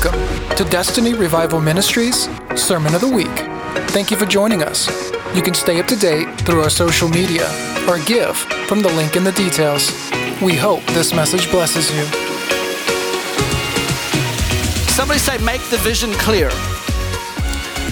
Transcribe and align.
Welcome 0.00 0.56
to 0.56 0.62
Destiny 0.62 1.12
Revival 1.12 1.60
Ministries 1.60 2.28
Sermon 2.54 2.94
of 2.94 3.00
the 3.00 3.08
Week. 3.08 3.26
Thank 3.90 4.12
you 4.12 4.16
for 4.16 4.26
joining 4.26 4.62
us. 4.62 4.86
You 5.34 5.42
can 5.42 5.54
stay 5.54 5.80
up 5.80 5.86
to 5.86 5.96
date 5.96 6.28
through 6.42 6.60
our 6.60 6.70
social 6.70 7.08
media 7.08 7.48
or 7.88 7.98
give 8.04 8.36
from 8.68 8.80
the 8.80 8.90
link 8.90 9.16
in 9.16 9.24
the 9.24 9.32
details. 9.32 9.90
We 10.40 10.54
hope 10.54 10.84
this 10.94 11.12
message 11.12 11.50
blesses 11.50 11.90
you. 11.90 12.04
Somebody 14.94 15.18
say, 15.18 15.36
make 15.38 15.62
the 15.62 15.78
vision 15.78 16.12
clear. 16.12 16.50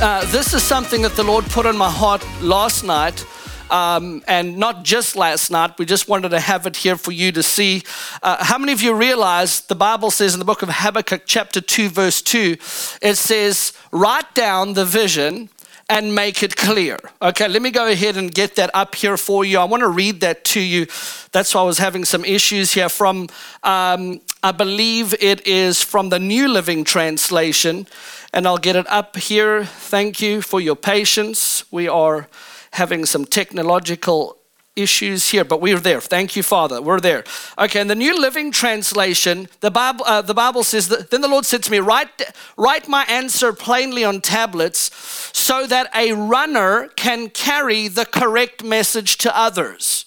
Uh, 0.00 0.25
this 0.30 0.54
is 0.54 0.62
something 0.62 1.02
that 1.02 1.16
the 1.16 1.25
Lord 1.25 1.45
put 1.46 1.66
on 1.66 1.77
my 1.77 1.91
heart 1.91 2.25
last 2.41 2.84
night 2.84 3.27
um, 3.70 4.22
and 4.26 4.56
not 4.56 4.84
just 4.84 5.16
last 5.16 5.50
night. 5.50 5.78
We 5.78 5.86
just 5.86 6.08
wanted 6.08 6.30
to 6.30 6.40
have 6.40 6.66
it 6.66 6.76
here 6.76 6.96
for 6.96 7.12
you 7.12 7.32
to 7.32 7.42
see. 7.42 7.82
Uh, 8.22 8.44
how 8.44 8.58
many 8.58 8.72
of 8.72 8.82
you 8.82 8.94
realize 8.94 9.60
the 9.60 9.74
Bible 9.74 10.10
says 10.10 10.34
in 10.34 10.38
the 10.38 10.44
book 10.44 10.62
of 10.62 10.68
Habakkuk, 10.70 11.22
chapter 11.26 11.60
2, 11.60 11.88
verse 11.88 12.22
2, 12.22 12.57
it 13.02 13.16
says, 13.16 13.72
Write 13.93 14.34
down 14.34 14.74
the 14.74 14.84
vision 14.84 15.48
and 15.88 16.14
make 16.14 16.43
it 16.43 16.57
clear. 16.57 16.98
Okay, 17.22 17.46
let 17.46 17.62
me 17.62 17.71
go 17.71 17.86
ahead 17.88 18.16
and 18.16 18.34
get 18.34 18.57
that 18.57 18.71
up 18.74 18.96
here 18.96 19.16
for 19.16 19.44
you. 19.44 19.58
I 19.58 19.64
want 19.64 19.82
to 19.82 19.88
read 19.88 20.21
that 20.21 20.44
to 20.46 20.60
you. 20.60 20.86
That's 21.30 21.54
why 21.54 21.60
I 21.60 21.64
was 21.64 21.79
having 21.79 22.04
some 22.04 22.24
issues 22.24 22.72
here 22.72 22.88
from, 22.88 23.29
um, 23.62 24.21
I 24.43 24.52
believe 24.52 25.14
it 25.21 25.46
is 25.46 25.82
from 25.82 26.08
the 26.08 26.18
New 26.18 26.48
Living 26.48 26.82
Translation, 26.82 27.86
and 28.32 28.46
I'll 28.46 28.58
get 28.58 28.74
it 28.74 28.86
up 28.88 29.16
here. 29.16 29.64
Thank 29.64 30.21
you 30.21 30.43
for 30.43 30.60
your 30.60 30.76
patience. 30.76 31.64
We 31.71 31.86
are 31.86 32.28
having 32.77 33.06
some 33.06 33.25
technological 33.25 34.36
issues 34.77 35.30
here, 35.30 35.44
but 35.44 35.61
we're 35.61 35.80
there. 35.80 36.00
Thank 36.00 36.36
you, 36.36 36.42
Father. 36.42 36.83
We're 36.83 37.00
there. 37.00 37.25
Okay, 37.58 37.80
in 37.80 37.89
the 37.89 37.94
New 37.94 38.20
Living 38.20 38.52
Translation, 38.52 39.48
the 39.61 39.70
Bible, 39.70 40.05
uh, 40.05 40.20
the 40.20 40.34
Bible 40.34 40.62
says 40.62 40.89
that 40.89 41.11
then 41.11 41.22
the 41.22 41.28
Lord 41.28 41.47
said 41.47 41.62
to 41.64 41.70
me, 41.70 41.78
write, 41.78 42.22
write 42.58 42.86
my 42.86 43.05
answer 43.05 43.55
plainly 43.55 44.04
on 44.04 44.20
tablets 44.20 44.91
so 45.32 45.66
that 45.66 45.91
a 45.94 46.12
runner 46.12 46.88
can 46.97 47.30
carry 47.30 47.88
the 47.88 48.04
correct 48.04 48.62
message 48.62 49.16
to 49.19 49.36
others. 49.36 50.04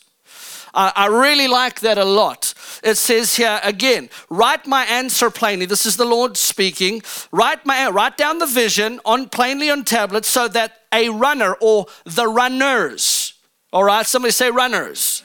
Uh, 0.72 0.92
I 0.96 1.08
really 1.08 1.48
like 1.48 1.80
that 1.80 1.98
a 1.98 2.06
lot. 2.06 2.54
It 2.84 2.96
says 2.96 3.36
here 3.36 3.60
again, 3.64 4.10
write 4.30 4.68
my 4.68 4.84
answer 4.86 5.32
plainly. 5.32 5.66
This 5.66 5.88
is 5.88 5.98
the 5.98 6.06
Lord 6.06 6.38
speaking. 6.38 7.02
Write 7.32 7.66
my 7.66 7.90
write 7.90 8.18
down 8.18 8.38
the 8.38 8.46
vision 8.46 9.00
on 9.04 9.30
plainly 9.30 9.72
on 9.72 9.84
tablets 9.84 10.28
so 10.28 10.48
that 10.50 10.79
a 10.94 11.10
runner 11.10 11.56
or 11.62 11.88
the 12.06 12.28
runners, 12.28 13.34
all 13.72 13.84
right, 13.84 14.06
somebody 14.06 14.32
say 14.32 14.50
runners 14.50 15.24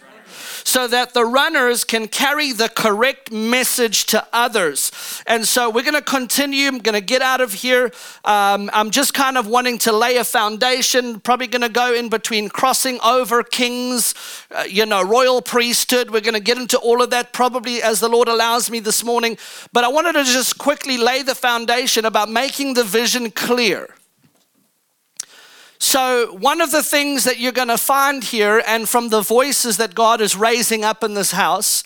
so 0.64 0.88
that 0.88 1.12
the 1.12 1.24
runners 1.24 1.84
can 1.84 2.08
carry 2.08 2.50
the 2.50 2.68
correct 2.68 3.30
message 3.30 4.06
to 4.06 4.26
others. 4.32 4.90
And 5.26 5.46
so 5.46 5.70
we're 5.70 5.82
going 5.82 5.94
to 5.94 6.02
continue. 6.02 6.68
I'm 6.68 6.78
going 6.78 6.94
to 6.94 7.02
get 7.02 7.22
out 7.22 7.40
of 7.40 7.52
here. 7.52 7.92
Um, 8.24 8.70
I'm 8.72 8.90
just 8.90 9.12
kind 9.12 9.36
of 9.36 9.46
wanting 9.46 9.78
to 9.78 9.92
lay 9.92 10.16
a 10.16 10.24
foundation, 10.24 11.20
probably 11.20 11.46
going 11.46 11.62
to 11.62 11.68
go 11.68 11.94
in 11.94 12.08
between 12.08 12.48
crossing 12.48 12.98
over 13.04 13.42
kings, 13.42 14.14
uh, 14.50 14.64
you 14.68 14.86
know, 14.86 15.02
royal 15.02 15.42
priesthood. 15.42 16.10
We're 16.10 16.22
going 16.22 16.34
to 16.34 16.40
get 16.40 16.56
into 16.56 16.78
all 16.78 17.02
of 17.02 17.10
that 17.10 17.32
probably 17.32 17.82
as 17.82 18.00
the 18.00 18.08
Lord 18.08 18.28
allows 18.28 18.70
me 18.70 18.80
this 18.80 19.04
morning. 19.04 19.36
But 19.72 19.84
I 19.84 19.88
wanted 19.88 20.14
to 20.14 20.24
just 20.24 20.58
quickly 20.58 20.96
lay 20.96 21.22
the 21.22 21.34
foundation 21.34 22.06
about 22.06 22.30
making 22.30 22.74
the 22.74 22.84
vision 22.84 23.30
clear. 23.30 23.94
So, 25.86 26.34
one 26.36 26.62
of 26.62 26.70
the 26.70 26.82
things 26.82 27.24
that 27.24 27.38
you're 27.38 27.52
going 27.52 27.68
to 27.68 27.76
find 27.76 28.24
here, 28.24 28.62
and 28.66 28.88
from 28.88 29.10
the 29.10 29.20
voices 29.20 29.76
that 29.76 29.94
God 29.94 30.22
is 30.22 30.34
raising 30.34 30.82
up 30.82 31.04
in 31.04 31.12
this 31.12 31.32
house, 31.32 31.84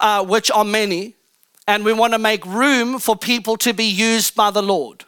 uh, 0.00 0.24
which 0.24 0.50
are 0.50 0.64
many, 0.64 1.14
and 1.68 1.84
we 1.84 1.92
want 1.92 2.12
to 2.12 2.18
make 2.18 2.44
room 2.44 2.98
for 2.98 3.14
people 3.14 3.56
to 3.58 3.72
be 3.72 3.84
used 3.84 4.34
by 4.34 4.50
the 4.50 4.64
Lord. 4.64 5.04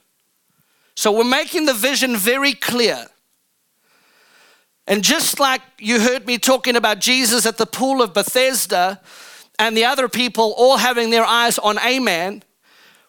So, 0.94 1.10
we're 1.10 1.24
making 1.24 1.66
the 1.66 1.74
vision 1.74 2.16
very 2.16 2.52
clear. 2.52 3.08
And 4.86 5.02
just 5.02 5.40
like 5.40 5.60
you 5.80 5.98
heard 5.98 6.24
me 6.24 6.38
talking 6.38 6.76
about 6.76 7.00
Jesus 7.00 7.44
at 7.44 7.56
the 7.56 7.66
pool 7.66 8.00
of 8.00 8.14
Bethesda 8.14 9.00
and 9.58 9.76
the 9.76 9.84
other 9.84 10.08
people 10.08 10.54
all 10.56 10.76
having 10.76 11.10
their 11.10 11.24
eyes 11.24 11.58
on 11.58 11.76
a 11.80 11.98
man, 11.98 12.44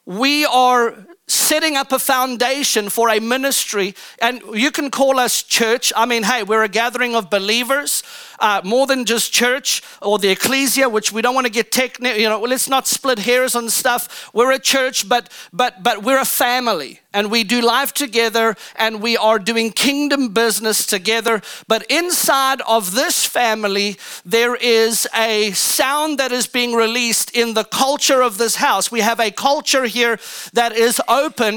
we 0.07 0.44
are 0.45 0.95
setting 1.29 1.78
up 1.78 1.91
a 1.91 2.00
foundation 2.00 2.90
for 2.90 3.09
a 3.09 3.19
ministry. 3.19 3.95
And 4.22 4.41
you 4.53 4.72
can 4.72 4.90
call 4.91 5.19
us 5.19 5.44
church. 5.44 5.94
I 5.95 6.06
mean, 6.06 6.23
hey, 6.23 6.44
we're 6.44 6.63
a 6.63 6.69
gathering 6.69 7.16
of 7.16 7.29
believers, 7.29 8.03
uh, 8.40 8.62
more 8.63 8.88
than 8.88 9.06
just 9.06 9.31
church 9.31 9.81
or 10.01 10.18
the 10.18 10.29
ecclesia, 10.29 10.89
which 10.89 11.12
we 11.12 11.22
don't 11.22 11.35
want 11.35 11.45
to 11.45 11.51
get 11.51 11.72
technical. 11.72 12.18
You 12.18 12.29
know, 12.29 12.41
let's 12.41 12.69
not 12.69 12.88
split 12.88 13.19
hairs 13.19 13.56
on 13.56 13.69
stuff. 13.69 14.29
We're 14.34 14.51
a 14.51 14.59
church, 14.59 15.07
but 15.07 15.29
but 15.51 15.84
but 15.84 16.03
we're 16.03 16.22
a 16.22 16.25
family, 16.25 17.01
and 17.13 17.29
we 17.29 17.44
do 17.44 17.62
life 17.62 17.94
together, 17.94 18.56
and 18.75 19.01
we 19.01 19.18
are 19.18 19.39
doing 19.39 19.72
kingdom 19.72 20.29
business 20.29 20.85
together. 20.85 21.41
But 21.68 21.84
inside 21.89 22.62
of 22.62 22.95
this 22.95 23.25
family, 23.25 23.97
there 24.25 24.56
is 24.56 25.07
a 25.13 25.51
sound 25.51 26.18
that 26.19 26.31
is 26.31 26.47
being 26.47 26.73
released 26.73 27.35
in 27.35 27.53
the 27.53 27.66
culture 27.66 28.23
of 28.23 28.38
this 28.38 28.56
house. 28.56 28.91
We 28.91 29.01
have 29.01 29.19
a 29.19 29.31
culture 29.31 29.85
here 29.85 30.18
that 30.53 30.72
is 30.72 31.01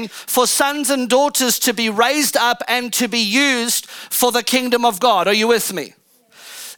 for 0.07 0.47
sons 0.47 0.89
and 0.89 1.09
daughters 1.09 1.59
to 1.59 1.73
be 1.73 1.89
raised 1.89 2.35
up 2.35 2.61
and 2.67 2.91
to 2.93 3.07
be 3.07 3.19
used 3.19 3.85
for 3.87 4.31
the 4.31 4.43
kingdom 4.43 4.85
of 4.85 4.99
God. 4.99 5.27
Are 5.27 5.33
you 5.33 5.47
with 5.47 5.73
me? 5.73 5.93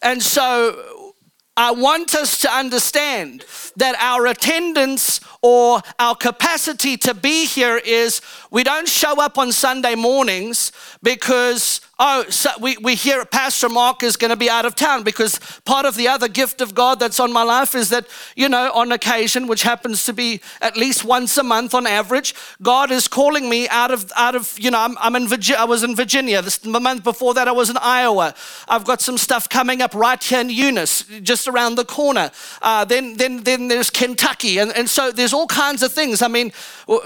And 0.02 0.22
so 0.22 1.14
I 1.58 1.72
want 1.72 2.14
us 2.16 2.42
to 2.42 2.52
understand 2.52 3.46
that 3.78 3.96
our 4.00 4.28
attendance 4.28 5.22
or 5.46 5.80
our 6.00 6.16
capacity 6.16 6.98
to 6.98 7.14
be 7.14 7.46
here 7.46 7.78
is 7.78 8.20
we 8.50 8.64
don't 8.64 8.88
show 8.88 9.22
up 9.22 9.38
on 9.38 9.52
Sunday 9.52 9.94
mornings 9.94 10.72
because 11.04 11.82
oh, 12.00 12.26
so 12.30 12.50
we, 12.60 12.78
we 12.78 12.96
hear 12.96 13.24
Pastor 13.26 13.70
Marc 13.70 14.04
is 14.04 14.18
going 14.18 14.30
to 14.30 14.36
be 14.36 14.50
out 14.50 14.66
of 14.66 14.76
town 14.76 15.04
because 15.04 15.40
part 15.64 15.86
of 15.86 15.96
the 15.96 16.08
other 16.08 16.28
gift 16.28 16.62
of 16.62 16.76
God 16.76 17.00
that's 17.00 17.20
on 17.20 17.32
my 17.32 17.44
life 17.44 17.76
is 17.76 17.90
that, 17.90 18.08
you 18.36 18.50
know, 18.50 18.72
on 18.74 18.92
occasion, 18.92 19.48
which 19.48 19.64
happens 19.64 20.06
to 20.06 20.14
be 20.14 20.42
at 20.62 20.76
least 20.76 21.06
once 21.06 21.38
a 21.38 21.44
month 21.44 21.74
on 21.74 21.88
average, 21.88 22.36
God 22.62 22.92
is 22.92 23.08
calling 23.08 23.50
me 23.50 23.68
out 23.70 23.92
of, 23.92 24.12
out 24.16 24.36
of 24.36 24.58
you 24.60 24.72
know, 24.72 24.80
I'm, 24.80 24.98
I'm 24.98 25.16
in 25.16 25.28
Virginia, 25.28 25.62
I 25.62 25.66
was 25.66 25.84
in 25.84 25.96
Virginia. 25.96 26.42
This, 26.42 26.58
the 26.58 26.80
month 26.80 27.04
before 27.04 27.34
that, 27.36 27.48
I 27.48 27.52
was 27.52 27.70
in 27.70 27.78
Iowa. 27.78 28.36
I've 28.68 28.86
got 28.86 29.02
some 29.02 29.18
stuff 29.18 29.48
coming 29.50 29.82
up 29.82 29.94
right 29.94 30.22
here 30.22 30.42
in 30.42 30.50
Eunice, 30.50 31.04
just 31.22 31.48
around 31.48 31.76
the 31.76 31.86
corner. 31.86 32.32
Uh, 32.62 32.86
then, 32.86 33.16
then, 33.18 33.44
then 33.44 33.68
there's 33.68 33.90
Kentucky. 33.90 34.58
And, 34.58 34.72
and 34.76 34.90
so 34.90 35.12
there's 35.12 35.34
all 35.36 35.48
kinds 35.48 35.84
of 35.84 35.92
things. 35.92 36.22
I 36.22 36.28
mean, 36.28 36.52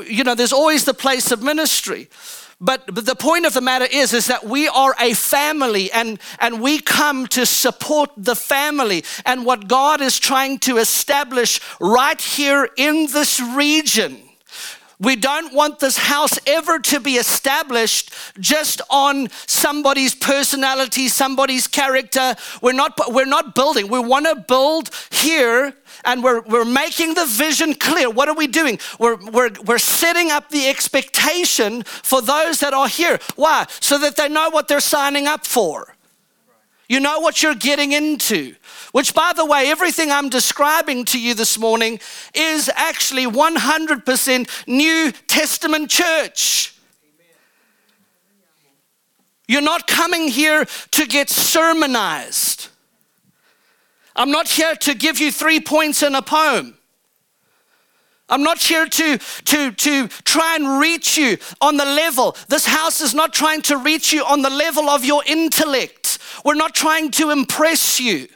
you 0.06 0.24
know, 0.24 0.36
there's 0.36 0.54
always 0.54 0.86
the 0.86 0.94
place 0.94 1.32
of 1.32 1.42
ministry. 1.44 2.08
But, 2.62 2.94
but 2.94 3.06
the 3.06 3.16
point 3.16 3.46
of 3.46 3.54
the 3.54 3.62
matter 3.62 3.88
is, 3.90 4.14
is 4.14 4.28
that 4.28 4.46
we 4.46 4.68
are 4.68 4.94
a 5.00 5.14
family 5.14 5.92
and, 5.92 6.20
and 6.40 6.62
we 6.62 6.80
come 6.80 7.26
to 7.28 7.46
support 7.46 8.12
the 8.18 8.36
family 8.36 9.06
and 9.26 9.46
what 9.46 9.70
God 9.70 10.02
is 10.02 10.20
trying 10.20 10.60
to 10.60 10.78
establish 10.78 11.62
right 11.80 12.20
here 12.20 12.70
in 12.76 13.08
this 13.08 13.40
region. 13.40 14.29
We 15.02 15.16
don't 15.16 15.54
want 15.54 15.80
this 15.80 15.98
house 15.98 16.38
ever 16.46 16.78
to 16.80 17.00
be 17.00 17.16
established 17.16 18.14
just 18.38 18.82
on 18.90 19.30
somebody's 19.48 20.14
personality, 20.14 21.08
somebody's 21.08 21.68
character. 21.68 22.36
We're 22.62 22.74
not, 22.74 23.00
we're 23.08 23.26
not 23.26 23.56
building. 23.56 23.88
We 23.88 24.00
want 24.00 24.26
to 24.26 24.36
build 24.36 24.90
here 25.10 25.74
and 26.04 26.22
we're, 26.22 26.42
we're 26.42 26.66
making 26.66 27.14
the 27.14 27.26
vision 27.26 27.76
clear. 27.76 28.10
What 28.10 28.28
are 28.28 28.36
we 28.36 28.48
doing? 28.48 28.78
We're, 29.00 29.16
we're, 29.32 29.52
we're 29.66 29.78
setting 29.78 30.32
up 30.32 30.50
the 30.50 30.68
expectation 30.68 31.84
for 31.84 32.22
those 32.22 32.60
that 32.60 32.74
are 32.74 32.90
here. 32.90 33.20
Why? 33.38 33.68
So 33.80 33.98
that 34.00 34.18
they 34.18 34.28
know 34.28 34.50
what 34.50 34.68
they're 34.68 34.82
signing 34.82 35.28
up 35.28 35.48
for. 35.48 35.96
You 36.90 37.00
know 37.00 37.20
what 37.20 37.44
you're 37.44 37.56
getting 37.56 37.92
into. 37.92 38.56
Which, 38.92 39.14
by 39.14 39.32
the 39.36 39.46
way, 39.46 39.70
everything 39.70 40.10
I'm 40.10 40.28
describing 40.28 41.06
to 41.06 41.22
you 41.22 41.36
this 41.36 41.58
morning 41.60 42.00
is 42.34 42.70
actually 42.76 43.28
100% 43.28 44.68
New 44.68 45.12
Testament 45.28 45.92
church. 45.92 46.76
You're 49.48 49.62
not 49.62 49.88
coming 49.88 50.28
here 50.28 50.66
to 50.92 51.06
get 51.06 51.30
sermonized. 51.30 52.70
I'm 54.16 54.32
not 54.32 54.48
here 54.48 54.76
to 54.76 54.96
give 54.96 55.20
you 55.20 55.32
three 55.32 55.60
points 55.60 56.02
in 56.02 56.16
a 56.16 56.22
poem. 56.24 56.76
I'm 58.30 58.44
not 58.44 58.60
here 58.60 58.86
to, 58.86 59.18
to, 59.18 59.72
to 59.72 60.08
try 60.08 60.56
and 60.56 60.80
reach 60.80 61.18
you 61.18 61.38
on 61.62 61.78
the 61.78 61.86
level. 61.86 62.36
This 62.48 62.66
house 62.66 63.02
is 63.02 63.16
not 63.16 63.34
trying 63.34 63.64
to 63.64 63.78
reach 63.78 64.14
you 64.14 64.24
on 64.24 64.42
the 64.42 64.50
level 64.50 64.90
of 64.90 65.04
your 65.04 65.24
intellect. 65.26 66.20
We're 66.44 66.56
not 66.56 66.74
trying 66.74 67.12
to 67.12 67.32
impress 67.32 68.00
you. 68.00 68.28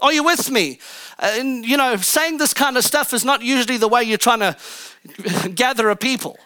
Are 0.00 0.12
you 0.12 0.24
with 0.24 0.50
me? 0.50 0.80
Uh, 1.18 1.36
and, 1.38 1.64
you 1.64 1.76
know, 1.76 1.96
saying 1.96 2.38
this 2.38 2.52
kind 2.52 2.76
of 2.76 2.84
stuff 2.84 3.12
is 3.12 3.24
not 3.24 3.42
usually 3.42 3.76
the 3.76 3.88
way 3.88 4.02
you're 4.02 4.18
trying 4.18 4.40
to 4.40 4.56
gather 5.54 5.90
a 5.90 5.96
people. 5.96 6.38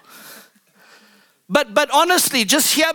But, 1.48 1.75
but 1.75 1.90
honestly, 1.94 2.44
just 2.44 2.75
here, 2.75 2.90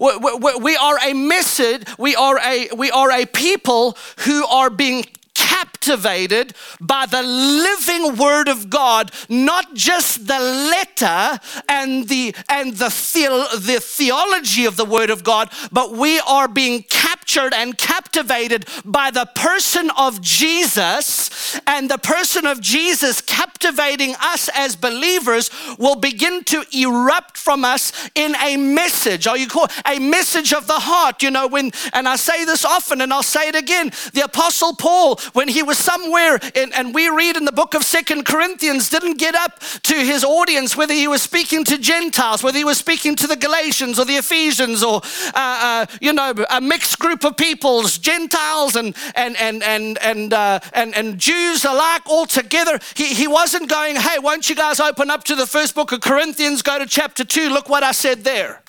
we 0.00 0.76
are 0.76 0.98
a 1.04 1.12
message, 1.12 1.82
we 1.98 2.16
are 2.16 2.38
a, 2.38 2.68
we 2.74 2.90
are 2.90 3.10
a 3.12 3.26
people 3.26 3.96
who 4.20 4.46
are 4.46 4.70
being 4.70 5.04
captivated 5.50 6.54
by 6.80 7.06
the 7.06 7.22
living 7.22 8.16
word 8.16 8.48
of 8.48 8.70
God, 8.70 9.10
not 9.28 9.74
just 9.74 10.26
the 10.26 10.38
letter 10.38 11.40
and 11.68 12.08
the 12.08 12.34
and 12.48 12.74
the, 12.74 12.88
the, 12.88 13.60
the 13.72 13.80
theology 13.80 14.64
of 14.64 14.76
the 14.76 14.84
word 14.84 15.10
of 15.10 15.24
God, 15.24 15.50
but 15.72 15.92
we 15.92 16.20
are 16.20 16.48
being 16.48 16.82
captured 16.84 17.52
and 17.54 17.76
captivated 17.76 18.66
by 18.84 19.10
the 19.10 19.26
person 19.34 19.90
of 19.96 20.20
Jesus, 20.20 21.58
and 21.66 21.90
the 21.90 21.98
person 21.98 22.46
of 22.46 22.60
Jesus 22.60 23.20
captivating 23.20 24.14
us 24.20 24.48
as 24.54 24.76
believers 24.76 25.50
will 25.78 25.96
begin 25.96 26.44
to 26.44 26.64
erupt 26.72 27.36
from 27.36 27.64
us 27.64 27.92
in 28.14 28.34
a 28.36 28.56
message. 28.56 29.26
Are 29.26 29.36
you 29.36 29.48
call 29.48 29.68
a 29.86 29.98
message 29.98 30.52
of 30.52 30.66
the 30.66 30.78
heart? 30.78 31.22
You 31.22 31.30
know, 31.30 31.46
when 31.46 31.72
and 31.92 32.08
I 32.08 32.16
say 32.16 32.44
this 32.44 32.64
often 32.64 33.00
and 33.00 33.12
I'll 33.12 33.22
say 33.22 33.48
it 33.48 33.54
again. 33.54 33.92
The 34.12 34.22
apostle 34.24 34.74
Paul, 34.74 35.18
when 35.40 35.48
he 35.48 35.62
was 35.62 35.78
somewhere 35.78 36.38
in, 36.54 36.70
and 36.74 36.94
we 36.94 37.08
read 37.08 37.34
in 37.34 37.46
the 37.46 37.52
book 37.52 37.72
of 37.72 37.82
Second 37.82 38.26
Corinthians, 38.26 38.90
didn't 38.90 39.16
get 39.16 39.34
up 39.34 39.58
to 39.84 39.94
his 39.94 40.22
audience 40.22 40.76
whether 40.76 40.92
he 40.92 41.08
was 41.08 41.22
speaking 41.22 41.64
to 41.64 41.78
Gentiles, 41.78 42.42
whether 42.42 42.58
he 42.58 42.64
was 42.64 42.76
speaking 42.76 43.16
to 43.16 43.26
the 43.26 43.36
Galatians 43.36 43.98
or 43.98 44.04
the 44.04 44.16
Ephesians 44.16 44.82
or 44.82 45.00
uh, 45.28 45.30
uh, 45.34 45.86
you 45.98 46.12
know 46.12 46.34
a 46.50 46.60
mixed 46.60 46.98
group 46.98 47.24
of 47.24 47.38
peoples, 47.38 47.96
Gentiles 47.96 48.76
and 48.76 48.94
and 49.14 49.34
and 49.38 49.62
and 49.62 49.96
and 50.02 50.34
uh, 50.34 50.60
and, 50.74 50.94
and 50.94 51.18
Jews 51.18 51.64
alike 51.64 52.02
all 52.04 52.26
together. 52.26 52.78
He, 52.94 53.14
he 53.14 53.26
wasn't 53.26 53.70
going, 53.70 53.96
hey, 53.96 54.18
won't 54.18 54.50
you 54.50 54.54
guys 54.54 54.78
open 54.78 55.10
up 55.10 55.24
to 55.24 55.34
the 55.34 55.46
first 55.46 55.74
book 55.74 55.90
of 55.92 56.02
Corinthians, 56.02 56.60
go 56.60 56.78
to 56.78 56.84
chapter 56.84 57.24
two, 57.24 57.48
look 57.48 57.70
what 57.70 57.82
I 57.82 57.92
said 57.92 58.24
there. 58.24 58.60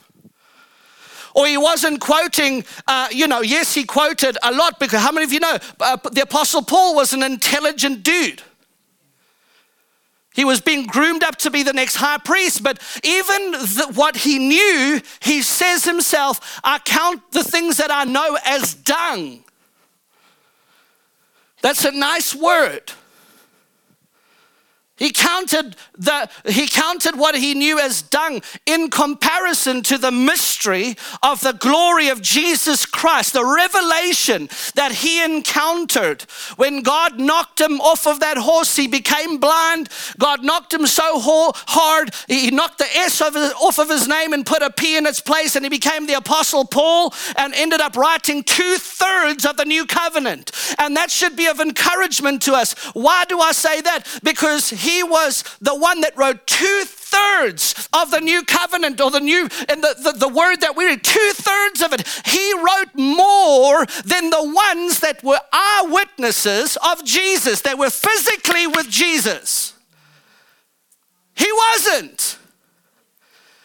Or 1.33 1.47
he 1.47 1.57
wasn't 1.57 2.01
quoting, 2.01 2.65
uh, 2.87 3.07
you 3.11 3.27
know, 3.27 3.41
yes, 3.41 3.73
he 3.73 3.83
quoted 3.83 4.37
a 4.43 4.51
lot 4.51 4.79
because 4.79 5.01
how 5.01 5.11
many 5.11 5.25
of 5.25 5.33
you 5.33 5.39
know 5.39 5.57
uh, 5.79 5.97
the 6.11 6.23
Apostle 6.23 6.61
Paul 6.63 6.95
was 6.95 7.13
an 7.13 7.23
intelligent 7.23 8.03
dude? 8.03 8.41
He 10.33 10.45
was 10.45 10.61
being 10.61 10.85
groomed 10.85 11.23
up 11.23 11.35
to 11.37 11.51
be 11.51 11.63
the 11.63 11.73
next 11.73 11.97
high 11.97 12.17
priest, 12.17 12.63
but 12.63 12.81
even 13.03 13.51
the, 13.51 13.91
what 13.95 14.15
he 14.15 14.39
knew, 14.39 15.01
he 15.19 15.41
says 15.41 15.83
himself, 15.83 16.61
I 16.63 16.79
count 16.79 17.31
the 17.31 17.43
things 17.43 17.77
that 17.77 17.91
I 17.91 18.05
know 18.05 18.37
as 18.45 18.73
dung. 18.73 19.43
That's 21.61 21.83
a 21.85 21.91
nice 21.91 22.33
word. 22.33 22.93
He 25.01 25.11
counted, 25.11 25.75
the, 25.97 26.29
he 26.45 26.67
counted 26.67 27.17
what 27.17 27.35
he 27.35 27.55
knew 27.55 27.79
as 27.79 28.03
dung 28.03 28.43
in 28.67 28.91
comparison 28.91 29.81
to 29.81 29.97
the 29.97 30.11
mystery 30.11 30.95
of 31.23 31.41
the 31.41 31.53
glory 31.53 32.09
of 32.09 32.21
Jesus 32.21 32.85
Christ, 32.85 33.33
the 33.33 33.43
revelation 33.43 34.47
that 34.75 34.91
he 34.91 35.23
encountered. 35.23 36.21
When 36.55 36.83
God 36.83 37.19
knocked 37.19 37.59
him 37.59 37.81
off 37.81 38.05
of 38.05 38.19
that 38.19 38.37
horse, 38.37 38.75
he 38.75 38.87
became 38.87 39.39
blind. 39.39 39.89
God 40.19 40.43
knocked 40.43 40.71
him 40.71 40.85
so 40.85 41.19
hard, 41.19 42.13
he 42.27 42.51
knocked 42.51 42.77
the 42.77 42.95
S 42.97 43.19
off 43.23 43.79
of 43.79 43.89
his 43.89 44.07
name 44.07 44.33
and 44.33 44.45
put 44.45 44.61
a 44.61 44.69
P 44.69 44.97
in 44.97 45.07
its 45.07 45.19
place, 45.19 45.55
and 45.55 45.65
he 45.65 45.69
became 45.69 46.05
the 46.05 46.13
Apostle 46.13 46.63
Paul 46.63 47.11
and 47.39 47.55
ended 47.55 47.81
up 47.81 47.95
writing 47.95 48.43
two 48.43 48.75
thirds 48.77 49.47
of 49.47 49.57
the 49.57 49.65
new 49.65 49.87
covenant. 49.87 50.51
And 50.77 50.95
that 50.95 51.09
should 51.09 51.35
be 51.35 51.47
of 51.47 51.59
encouragement 51.59 52.43
to 52.43 52.53
us. 52.53 52.75
Why 52.93 53.25
do 53.25 53.39
I 53.39 53.51
say 53.51 53.81
that? 53.81 54.05
Because 54.21 54.69
he 54.69 54.90
he 54.91 55.03
was 55.03 55.43
the 55.61 55.75
one 55.75 56.01
that 56.01 56.17
wrote 56.17 56.45
two 56.45 56.83
thirds 56.85 57.87
of 57.93 58.11
the 58.11 58.19
new 58.19 58.43
covenant 58.43 58.99
or 58.99 59.11
the 59.11 59.19
new, 59.19 59.47
and 59.69 59.83
the, 59.83 59.95
the, 60.03 60.13
the 60.17 60.27
word 60.27 60.57
that 60.61 60.75
we 60.75 60.85
read, 60.85 61.03
two 61.03 61.31
thirds 61.33 61.81
of 61.81 61.93
it. 61.93 62.07
He 62.25 62.53
wrote 62.53 62.93
more 62.95 63.85
than 64.05 64.29
the 64.29 64.43
ones 64.43 64.99
that 64.99 65.23
were 65.23 65.39
eyewitnesses 65.51 66.77
of 66.85 67.03
Jesus, 67.05 67.61
that 67.61 67.77
were 67.77 67.89
physically 67.89 68.67
with 68.67 68.89
Jesus. 68.89 69.73
He 71.35 71.47
wasn't. 71.51 72.37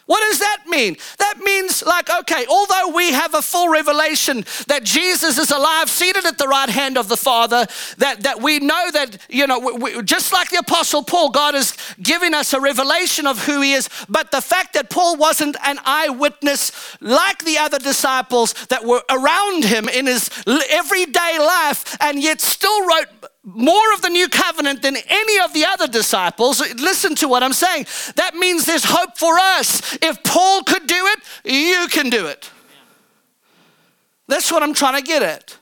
What 0.07 0.21
does 0.21 0.39
that 0.39 0.59
mean? 0.69 0.97
That 1.19 1.39
means, 1.43 1.85
like, 1.85 2.09
okay, 2.21 2.47
although 2.49 2.93
we 2.95 3.11
have 3.13 3.35
a 3.35 3.43
full 3.43 3.69
revelation 3.69 4.45
that 4.69 4.85
Jesus 4.85 5.37
is 5.37 5.51
alive, 5.51 5.91
seated 5.91 6.25
at 6.25 6.39
the 6.39 6.47
right 6.47 6.69
hand 6.69 6.97
of 6.97 7.09
the 7.09 7.17
Father, 7.17 7.67
that, 7.99 8.23
that 8.23 8.41
we 8.41 8.61
know 8.61 8.91
that, 8.93 9.19
you 9.29 9.49
know, 9.49 9.59
we, 9.59 10.01
just 10.03 10.33
like 10.33 10.51
the 10.51 10.59
Apostle 10.59 11.03
Paul, 11.03 11.31
God 11.31 11.57
is 11.57 11.77
giving 12.01 12.35
us 12.35 12.53
a 12.53 12.61
revelation 12.61 13.27
of 13.27 13.47
who 13.47 13.61
he 13.61 13.73
is. 13.73 13.89
But 14.09 14.31
the 14.31 14.41
fact 14.41 14.75
that 14.75 14.91
Paul 14.91 15.17
wasn't 15.17 15.57
an 15.65 15.81
eyewitness 15.85 16.97
like 17.01 17.45
the 17.45 17.59
other 17.59 17.81
disciples 17.81 18.55
that 18.67 18.85
were 18.85 19.03
around 19.11 19.65
him 19.65 19.89
in 19.89 20.07
his 20.07 20.31
everyday 20.71 21.39
life 21.39 21.97
and 22.01 22.23
yet 22.23 22.41
still 22.41 22.87
wrote 22.87 23.09
more 23.47 23.95
of 23.95 24.03
the 24.03 24.09
new 24.09 24.29
covenant 24.29 24.83
than 24.83 24.97
any 24.97 25.39
of 25.45 25.53
the 25.53 25.65
other 25.65 25.87
disciples. 25.87 26.61
Listen 26.75 27.15
to 27.15 27.29
what 27.29 27.45
I'm 27.45 27.53
saying. 27.53 27.87
That 28.17 28.35
means 28.35 28.67
there's 28.67 28.85
hope 28.85 29.17
for 29.17 29.39
us. 29.39 29.97
If 30.03 30.23
Paul 30.25 30.65
could 30.65 30.87
do 30.87 31.07
it, 31.15 31.21
you 31.45 31.87
can 31.89 32.11
do 32.11 32.27
it. 32.27 32.51
That's 34.27 34.51
what 34.51 34.65
I'm 34.65 34.75
trying 34.75 34.97
to 34.97 35.03
get 35.03 35.23
at. 35.23 35.57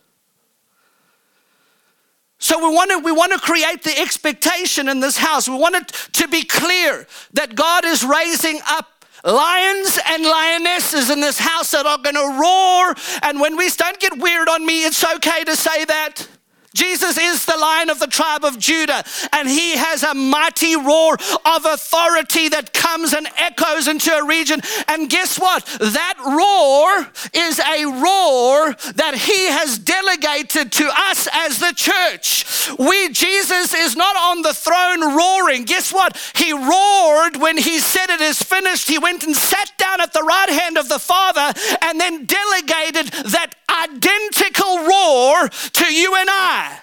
So 2.38 2.58
we 2.58 2.74
want 2.74 2.90
to 2.90 2.98
we 2.98 3.12
want 3.12 3.32
to 3.32 3.38
create 3.38 3.82
the 3.82 3.98
expectation 3.98 4.88
in 4.88 5.00
this 5.00 5.16
house. 5.16 5.48
We 5.48 5.56
want 5.56 5.76
it 5.76 5.88
to 6.14 6.28
be 6.28 6.44
clear 6.44 7.06
that 7.34 7.54
God 7.54 7.84
is 7.84 8.04
raising 8.04 8.60
up 8.66 9.06
lions 9.24 9.98
and 10.06 10.22
lionesses 10.22 11.10
in 11.10 11.20
this 11.20 11.38
house 11.38 11.70
that 11.70 11.86
are 11.86 11.98
going 11.98 12.16
to 12.16 12.38
roar. 12.40 12.94
And 13.22 13.40
when 13.40 13.56
we 13.56 13.70
don't 13.70 13.98
get 13.98 14.18
weird 14.18 14.48
on 14.48 14.64
me, 14.64 14.84
it's 14.84 15.02
okay 15.04 15.44
to 15.44 15.56
say 15.56 15.84
that. 15.86 16.28
Jesus 16.74 17.16
is 17.16 17.46
the 17.46 17.56
lion 17.56 17.88
of 17.88 18.00
the 18.00 18.06
tribe 18.06 18.44
of 18.44 18.58
Judah, 18.58 19.04
and 19.32 19.48
he 19.48 19.76
has 19.76 20.02
a 20.02 20.12
mighty 20.12 20.76
roar 20.76 21.14
of 21.14 21.64
authority 21.64 22.48
that 22.48 22.72
comes 22.72 23.12
and 23.12 23.26
echoes 23.38 23.88
into 23.88 24.12
a 24.12 24.26
region. 24.26 24.60
And 24.88 25.08
guess 25.08 25.38
what? 25.38 25.64
That 25.78 26.14
roar 26.18 27.08
is 27.32 27.60
a 27.60 27.84
roar 27.86 28.74
that 28.94 29.14
he 29.14 29.46
has 29.46 29.78
delegated 29.78 30.72
to 30.72 30.90
us 30.92 31.28
as 31.32 31.60
the 31.60 31.72
church. 31.74 32.44
We, 32.78 33.10
Jesus 33.10 33.72
is 33.72 33.94
not 33.94 34.16
on 34.16 34.42
the 34.42 34.54
throne 34.54 35.16
roaring. 35.16 35.64
Guess 35.64 35.92
what? 35.92 36.16
He 36.34 36.52
roared 36.52 37.36
when 37.36 37.56
he 37.56 37.78
said 37.78 38.10
it 38.10 38.20
is 38.20 38.42
finished. 38.42 38.88
He 38.88 38.98
went 38.98 39.22
and 39.22 39.36
sat 39.36 39.70
down 39.78 40.00
at 40.00 40.12
the 40.12 40.22
right 40.22 40.50
hand 40.50 40.76
of 40.76 40.88
the 40.88 40.98
Father 40.98 41.52
and 41.82 42.00
then 42.00 42.26
delegated 42.26 43.12
that 43.30 43.54
identical 43.74 44.86
roar 44.86 45.48
to 45.48 45.92
you 45.92 46.14
and 46.14 46.28
I. 46.30 46.80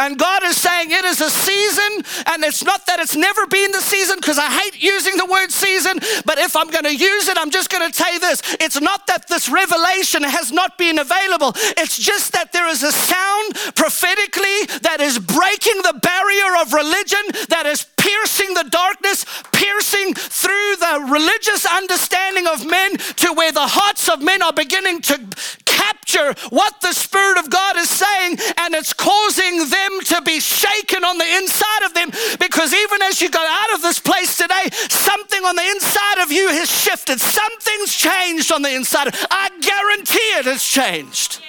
And 0.00 0.16
God 0.16 0.44
is 0.44 0.56
saying 0.56 0.92
it 0.92 1.04
is 1.04 1.20
a 1.20 1.28
season, 1.28 2.04
and 2.28 2.44
it's 2.44 2.62
not 2.64 2.86
that 2.86 3.00
it's 3.00 3.16
never 3.16 3.48
been 3.48 3.72
the 3.72 3.80
season, 3.80 4.18
because 4.20 4.38
I 4.38 4.46
hate 4.46 4.80
using 4.80 5.16
the 5.16 5.26
word 5.26 5.50
season, 5.50 5.98
but 6.24 6.38
if 6.38 6.54
I'm 6.54 6.70
going 6.70 6.84
to 6.84 6.94
use 6.94 7.26
it, 7.26 7.36
I'm 7.36 7.50
just 7.50 7.68
going 7.68 7.90
to 7.90 7.92
you 8.12 8.20
this. 8.20 8.40
It's 8.60 8.80
not 8.80 9.08
that 9.08 9.26
this 9.26 9.48
revelation 9.48 10.22
has 10.22 10.52
not 10.52 10.78
been 10.78 11.00
available, 11.00 11.52
it's 11.76 11.98
just 11.98 12.32
that 12.32 12.52
there 12.52 12.68
is 12.68 12.84
a 12.84 12.92
sound 12.92 13.74
prophetically 13.74 14.78
that 14.82 15.00
is 15.00 15.18
breaking 15.18 15.82
the 15.82 15.98
barrier 16.00 16.62
of 16.62 16.72
religion, 16.72 17.48
that 17.48 17.66
is 17.66 17.82
piercing 17.98 18.54
the 18.54 18.68
darkness, 18.70 19.24
piercing 19.52 20.14
through 20.14 20.76
the 20.76 21.08
religious 21.10 21.66
understanding 21.66 22.46
of 22.46 22.64
men 22.66 22.96
to 22.96 23.32
where 23.34 23.52
the 23.52 23.66
hearts 23.66 24.08
of 24.08 24.22
men 24.22 24.42
are 24.42 24.52
beginning 24.52 25.02
to 25.02 25.18
capture 25.66 26.34
what 26.50 26.80
the 26.80 26.92
Spirit 26.92 27.38
of 27.38 27.50
God 27.50 27.76
is 27.76 27.88
saying, 27.88 28.38
and 28.58 28.74
it's 28.74 28.92
causing 28.92 29.68
them 29.68 30.00
to 30.06 30.22
be 30.22 30.40
shaken 30.40 31.04
on 31.04 31.18
the 31.18 31.36
inside 31.36 31.84
of 31.84 31.94
them 31.94 32.10
because 32.40 32.72
even 32.74 33.02
as 33.02 33.20
you 33.20 33.30
go 33.30 33.44
out 33.44 33.74
of 33.74 33.82
this 33.82 33.98
place 33.98 34.36
today, 34.36 34.68
something 34.88 35.44
on 35.44 35.56
the 35.56 35.68
inside 35.68 36.22
of 36.22 36.32
you 36.32 36.48
has 36.48 36.70
shifted. 36.70 37.20
Something's 37.20 37.94
changed 37.94 38.52
on 38.52 38.62
the 38.62 38.74
inside. 38.74 39.14
I 39.30 39.50
guarantee 39.60 40.30
it 40.38 40.46
has 40.46 40.62
changed. 40.62 41.40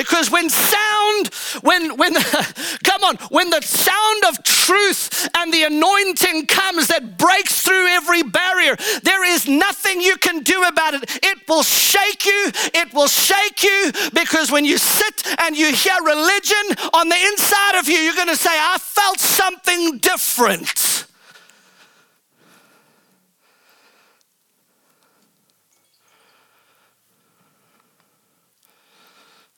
Because 0.00 0.30
when 0.30 0.48
sound, 0.48 1.28
when, 1.60 1.98
when, 1.98 2.14
come 2.84 3.04
on, 3.04 3.16
when 3.28 3.50
the 3.50 3.60
sound 3.60 4.24
of 4.30 4.42
truth 4.42 5.28
and 5.36 5.52
the 5.52 5.64
anointing 5.64 6.46
comes 6.46 6.88
that 6.88 7.18
breaks 7.18 7.60
through 7.60 7.86
every 7.88 8.22
barrier, 8.22 8.76
there 9.02 9.26
is 9.26 9.46
nothing 9.46 10.00
you 10.00 10.16
can 10.16 10.42
do 10.42 10.62
about 10.62 10.94
it. 10.94 11.20
It 11.22 11.46
will 11.46 11.62
shake 11.62 12.24
you, 12.24 12.50
it 12.72 12.94
will 12.94 13.08
shake 13.08 13.62
you, 13.62 13.92
because 14.14 14.50
when 14.50 14.64
you 14.64 14.78
sit 14.78 15.22
and 15.38 15.54
you 15.54 15.70
hear 15.70 16.00
religion 16.02 16.64
on 16.94 17.10
the 17.10 17.22
inside 17.32 17.78
of 17.78 17.86
you, 17.86 17.96
you're 17.96 18.14
going 18.14 18.28
to 18.28 18.36
say, 18.36 18.48
I 18.50 18.78
felt 18.78 19.20
something 19.20 19.98
different. 19.98 20.99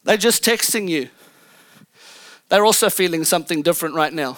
They're 0.05 0.17
just 0.17 0.45
texting 0.45 0.89
you. 0.89 1.09
They're 2.49 2.65
also 2.65 2.91
feeling 2.91 3.25
something 3.25 3.63
different 3.63 3.95
right 3.95 4.13
now. 4.13 4.37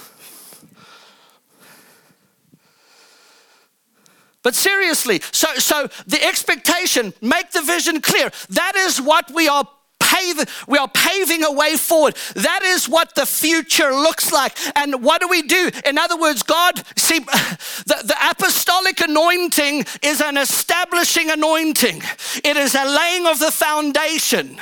But 4.42 4.54
seriously, 4.54 5.20
so, 5.32 5.54
so 5.54 5.88
the 6.06 6.22
expectation, 6.22 7.14
make 7.22 7.50
the 7.50 7.62
vision 7.62 8.02
clear. 8.02 8.30
That 8.50 8.76
is 8.76 9.00
what 9.00 9.30
we 9.34 9.48
are 9.48 9.66
paving, 10.00 10.44
we 10.68 10.76
are 10.76 10.86
paving 10.86 11.42
a 11.44 11.50
way 11.50 11.76
forward. 11.76 12.14
That 12.34 12.62
is 12.62 12.86
what 12.86 13.14
the 13.14 13.24
future 13.24 13.90
looks 13.90 14.32
like. 14.32 14.56
And 14.76 15.02
what 15.02 15.22
do 15.22 15.28
we 15.28 15.42
do? 15.42 15.70
In 15.86 15.96
other 15.96 16.18
words, 16.18 16.42
God, 16.42 16.82
see, 16.96 17.18
the, 17.20 18.02
the 18.04 18.16
apostolic 18.30 19.00
anointing 19.00 19.86
is 20.02 20.20
an 20.20 20.36
establishing 20.36 21.30
anointing. 21.30 22.02
It 22.44 22.56
is 22.58 22.74
a 22.74 22.84
laying 22.84 23.26
of 23.26 23.38
the 23.38 23.50
foundation. 23.50 24.60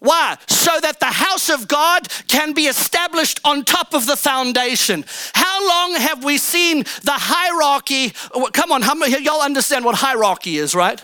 Why? 0.00 0.38
So 0.48 0.80
that 0.80 0.98
the 0.98 1.06
house 1.06 1.50
of 1.50 1.68
God 1.68 2.08
can 2.26 2.52
be 2.52 2.62
established 2.62 3.38
on 3.44 3.64
top 3.64 3.92
of 3.92 4.06
the 4.06 4.16
foundation. 4.16 5.04
How 5.34 5.68
long 5.68 5.94
have 5.94 6.24
we 6.24 6.38
seen 6.38 6.84
the 7.02 7.12
hierarchy? 7.12 8.12
Come 8.52 8.72
on, 8.72 8.80
how 8.80 8.94
many, 8.94 9.22
y'all 9.22 9.42
understand 9.42 9.84
what 9.84 9.94
hierarchy 9.96 10.56
is, 10.56 10.74
right? 10.74 11.02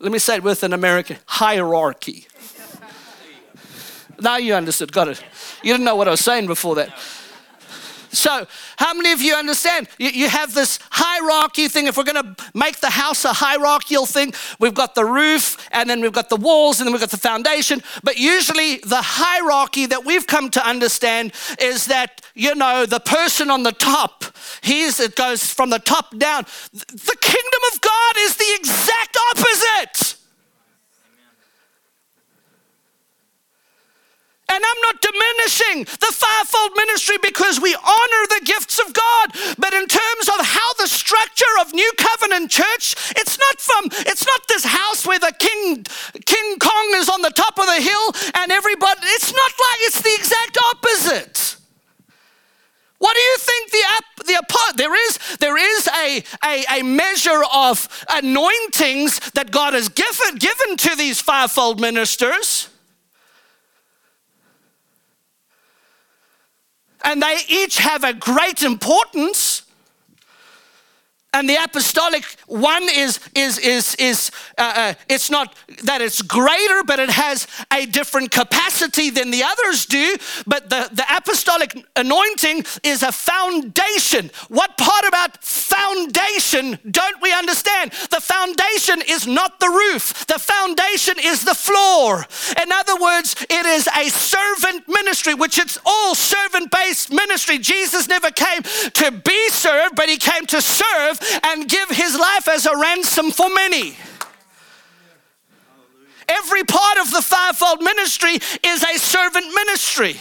Let 0.00 0.10
me 0.10 0.18
say 0.18 0.36
it 0.36 0.42
with 0.42 0.64
an 0.64 0.72
American 0.72 1.18
hierarchy. 1.26 2.26
now 4.20 4.36
you 4.36 4.54
understood, 4.54 4.92
got 4.92 5.06
it. 5.06 5.22
You 5.62 5.72
didn't 5.72 5.84
know 5.84 5.96
what 5.96 6.08
I 6.08 6.12
was 6.12 6.20
saying 6.20 6.48
before 6.48 6.74
that. 6.76 6.90
So, 8.10 8.46
how 8.76 8.94
many 8.94 9.12
of 9.12 9.20
you 9.20 9.34
understand? 9.34 9.88
You, 9.98 10.10
you 10.10 10.28
have 10.28 10.54
this 10.54 10.78
hierarchy 10.90 11.68
thing. 11.68 11.86
If 11.86 11.96
we're 11.96 12.04
going 12.04 12.22
to 12.22 12.36
make 12.54 12.80
the 12.80 12.90
house 12.90 13.24
a 13.24 13.32
hierarchical 13.32 14.06
thing, 14.06 14.32
we've 14.58 14.74
got 14.74 14.94
the 14.94 15.04
roof, 15.04 15.56
and 15.72 15.88
then 15.88 16.00
we've 16.00 16.12
got 16.12 16.28
the 16.28 16.36
walls, 16.36 16.80
and 16.80 16.86
then 16.86 16.92
we've 16.92 17.00
got 17.00 17.10
the 17.10 17.16
foundation. 17.16 17.82
But 18.02 18.16
usually, 18.16 18.78
the 18.78 19.02
hierarchy 19.02 19.86
that 19.86 20.04
we've 20.04 20.26
come 20.26 20.50
to 20.50 20.66
understand 20.66 21.32
is 21.60 21.86
that, 21.86 22.22
you 22.34 22.54
know, 22.54 22.86
the 22.86 23.00
person 23.00 23.50
on 23.50 23.62
the 23.62 23.72
top, 23.72 24.24
he's, 24.62 25.00
it 25.00 25.16
goes 25.16 25.52
from 25.52 25.70
the 25.70 25.78
top 25.78 26.16
down. 26.16 26.46
The 26.72 27.16
kingdom 27.20 27.60
of 27.72 27.80
God 27.80 28.14
is 28.18 28.36
the 28.36 28.56
exact 28.58 29.16
opposite. 29.32 30.07
And 34.50 34.64
I'm 34.64 34.80
not 34.82 35.02
diminishing 35.02 35.84
the 35.84 36.12
fivefold 36.12 36.72
ministry 36.76 37.16
because 37.22 37.60
we 37.60 37.74
honor 37.74 38.22
the 38.28 38.42
gifts 38.44 38.78
of 38.78 38.92
God. 38.92 39.56
But 39.58 39.74
in 39.74 39.86
terms 39.86 40.28
of 40.28 40.46
how 40.46 40.72
the 40.78 40.88
structure 40.88 41.54
of 41.60 41.74
New 41.74 41.92
Covenant 41.98 42.50
Church, 42.50 42.96
it's 43.16 43.38
not 43.38 43.60
from, 43.60 43.84
it's 44.06 44.24
not 44.24 44.40
this 44.48 44.64
house 44.64 45.06
where 45.06 45.18
the 45.18 45.34
King, 45.38 45.84
King 46.24 46.58
Kong 46.58 46.92
is 46.96 47.08
on 47.08 47.20
the 47.22 47.30
top 47.30 47.58
of 47.58 47.66
the 47.66 47.80
hill 47.80 48.32
and 48.34 48.50
everybody, 48.50 49.00
it's 49.04 49.32
not 49.32 49.52
like 49.52 49.78
it's 49.82 50.00
the 50.00 50.14
exact 50.14 50.58
opposite. 50.72 51.56
What 52.98 53.14
do 53.14 53.20
you 53.20 53.36
think 53.38 53.70
the 53.70 53.84
the 54.24 54.72
there 54.76 55.08
is 55.08 55.18
there 55.38 55.56
is 55.56 55.88
a, 55.88 56.22
a, 56.44 56.80
a 56.80 56.82
measure 56.82 57.42
of 57.54 57.88
anointings 58.08 59.20
that 59.30 59.50
God 59.50 59.74
has 59.74 59.88
given 59.88 60.36
given 60.36 60.76
to 60.78 60.96
these 60.96 61.20
fivefold 61.20 61.80
ministers. 61.80 62.68
And 67.04 67.22
they 67.22 67.38
each 67.48 67.78
have 67.78 68.04
a 68.04 68.12
great 68.12 68.62
importance. 68.62 69.62
And 71.32 71.48
the 71.48 71.56
apostolic 71.62 72.24
one 72.48 72.84
is 72.90 73.20
is 73.34 73.58
is 73.58 73.94
is 73.96 74.30
uh, 74.56 74.72
uh, 74.74 74.94
it's 75.08 75.30
not 75.30 75.54
that 75.84 76.00
it's 76.00 76.22
greater, 76.22 76.82
but 76.84 76.98
it 76.98 77.10
has 77.10 77.46
a 77.72 77.86
different 77.86 78.30
capacity 78.30 79.10
than 79.10 79.30
the 79.30 79.42
others 79.42 79.86
do. 79.86 80.16
But 80.46 80.70
the 80.70 80.88
the 80.92 81.04
apostolic 81.14 81.76
anointing 81.96 82.64
is 82.82 83.02
a 83.02 83.12
foundation. 83.12 84.30
What 84.48 84.78
part 84.78 85.04
about 85.06 85.42
foundation 85.42 86.78
don't 86.90 87.20
we 87.22 87.32
understand? 87.32 87.92
The 88.10 88.20
foundation 88.20 89.02
is 89.06 89.26
not 89.26 89.60
the 89.60 89.68
roof. 89.68 90.26
The 90.26 90.38
foundation 90.38 91.16
is 91.22 91.44
the 91.44 91.54
floor. 91.54 92.24
In 92.60 92.72
other 92.72 92.96
words, 92.96 93.36
it 93.50 93.66
is 93.66 93.88
a 93.88 94.08
servant 94.08 94.88
ministry, 94.88 95.34
which 95.34 95.58
it's 95.58 95.78
all 95.84 96.14
servant 96.14 96.70
based 96.70 97.12
ministry. 97.12 97.58
Jesus 97.58 98.08
never 98.08 98.30
came 98.30 98.62
to 98.62 99.10
be 99.12 99.48
served, 99.50 99.96
but 99.96 100.08
he 100.08 100.16
came 100.16 100.46
to 100.46 100.62
serve 100.62 101.20
and 101.44 101.68
give 101.68 101.90
his 101.90 102.18
life 102.18 102.37
as 102.46 102.66
a 102.66 102.76
ransom 102.76 103.30
for 103.30 103.48
many. 103.48 103.96
Every 106.28 106.62
part 106.62 106.98
of 106.98 107.10
the 107.10 107.22
fivefold 107.22 107.82
ministry 107.82 108.34
is 108.62 108.84
a 108.84 108.98
servant 108.98 109.46
ministry. 109.54 110.16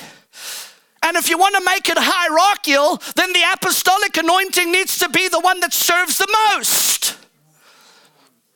And 1.04 1.18
if 1.18 1.30
you 1.30 1.38
want 1.38 1.56
to 1.56 1.62
make 1.64 1.90
it 1.90 1.98
hierarchical, 2.00 3.02
then 3.16 3.34
the 3.34 3.44
apostolic 3.54 4.18
anointing 4.18 4.72
needs 4.72 4.98
to 5.00 5.10
be 5.10 5.28
the 5.28 5.40
one 5.40 5.60
that 5.60 5.74
serves 5.74 6.18
the 6.18 6.28
most. 6.54 7.18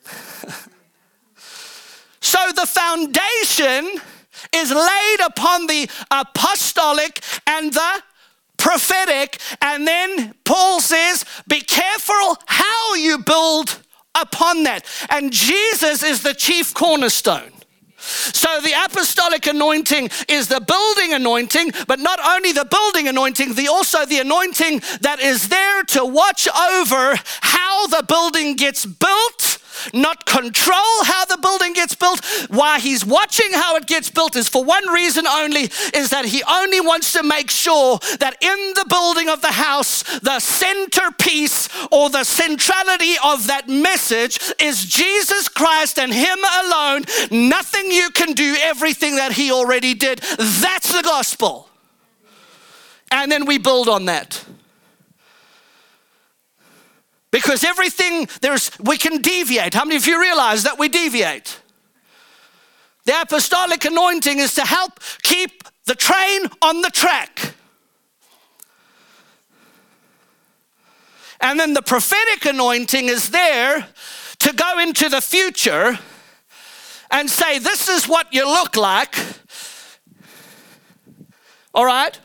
so 2.20 2.38
the 2.54 2.66
foundation 2.66 4.00
is 4.54 4.70
laid 4.70 5.20
upon 5.24 5.66
the 5.66 5.88
apostolic 6.10 7.22
and 7.46 7.72
the 7.72 8.02
prophetic. 8.62 9.38
And 9.60 9.86
then 9.86 10.34
Paul 10.44 10.80
says, 10.80 11.24
be 11.48 11.60
careful 11.60 12.38
how 12.46 12.94
you 12.94 13.18
build 13.18 13.82
upon 14.14 14.62
that. 14.62 14.86
And 15.10 15.32
Jesus 15.32 16.02
is 16.02 16.22
the 16.22 16.32
chief 16.32 16.72
cornerstone. 16.72 17.50
So 17.98 18.60
the 18.60 18.72
apostolic 18.84 19.46
anointing 19.46 20.10
is 20.28 20.48
the 20.48 20.60
building 20.60 21.12
anointing, 21.12 21.72
but 21.86 22.00
not 22.00 22.18
only 22.24 22.52
the 22.52 22.64
building 22.64 23.08
anointing, 23.08 23.54
the 23.54 23.68
also 23.68 24.04
the 24.06 24.18
anointing 24.18 24.80
that 25.02 25.20
is 25.20 25.48
there 25.48 25.84
to 25.84 26.04
watch 26.04 26.48
over 26.48 27.14
how 27.40 27.86
the 27.88 28.04
building 28.08 28.56
gets 28.56 28.84
built 28.86 29.51
not 29.92 30.26
control 30.26 31.04
how 31.04 31.24
the 31.24 31.38
building 31.38 31.72
gets 31.72 31.94
built. 31.94 32.24
Why 32.48 32.80
he's 32.80 33.04
watching 33.04 33.52
how 33.52 33.76
it 33.76 33.86
gets 33.86 34.10
built 34.10 34.36
is 34.36 34.48
for 34.48 34.64
one 34.64 34.86
reason 34.88 35.26
only 35.26 35.70
is 35.94 36.10
that 36.10 36.24
he 36.24 36.42
only 36.44 36.80
wants 36.80 37.12
to 37.14 37.22
make 37.22 37.50
sure 37.50 37.98
that 38.18 38.36
in 38.40 38.72
the 38.74 38.86
building 38.88 39.28
of 39.28 39.40
the 39.40 39.52
house, 39.52 40.02
the 40.20 40.40
centerpiece 40.40 41.68
or 41.90 42.10
the 42.10 42.24
centrality 42.24 43.14
of 43.24 43.46
that 43.46 43.68
message 43.68 44.38
is 44.60 44.84
Jesus 44.84 45.48
Christ 45.48 45.98
and 45.98 46.12
him 46.12 46.38
alone. 46.64 47.04
Nothing 47.30 47.90
you 47.90 48.10
can 48.10 48.32
do, 48.32 48.56
everything 48.60 49.16
that 49.16 49.32
he 49.32 49.52
already 49.52 49.94
did. 49.94 50.18
That's 50.38 50.94
the 50.94 51.02
gospel. 51.02 51.68
And 53.10 53.30
then 53.30 53.44
we 53.44 53.58
build 53.58 53.88
on 53.88 54.06
that. 54.06 54.44
Because 57.32 57.64
everything 57.64 58.28
there's 58.42 58.70
we 58.78 58.96
can 58.96 59.20
deviate. 59.20 59.74
How 59.74 59.84
many 59.84 59.96
of 59.96 60.06
you 60.06 60.20
realize 60.20 60.62
that 60.62 60.78
we 60.78 60.88
deviate? 60.88 61.60
The 63.04 63.20
apostolic 63.20 63.84
anointing 63.84 64.38
is 64.38 64.54
to 64.54 64.62
help 64.62 65.00
keep 65.22 65.64
the 65.86 65.96
train 65.96 66.42
on 66.60 66.82
the 66.82 66.90
track. 66.90 67.54
And 71.40 71.58
then 71.58 71.74
the 71.74 71.82
prophetic 71.82 72.44
anointing 72.44 73.08
is 73.08 73.30
there 73.30 73.88
to 74.38 74.52
go 74.52 74.78
into 74.78 75.08
the 75.08 75.20
future 75.20 75.98
and 77.10 77.28
say, 77.28 77.58
This 77.58 77.88
is 77.88 78.06
what 78.06 78.32
you 78.32 78.44
look 78.44 78.76
like. 78.76 79.16
All 81.74 81.86
right? 81.86 82.18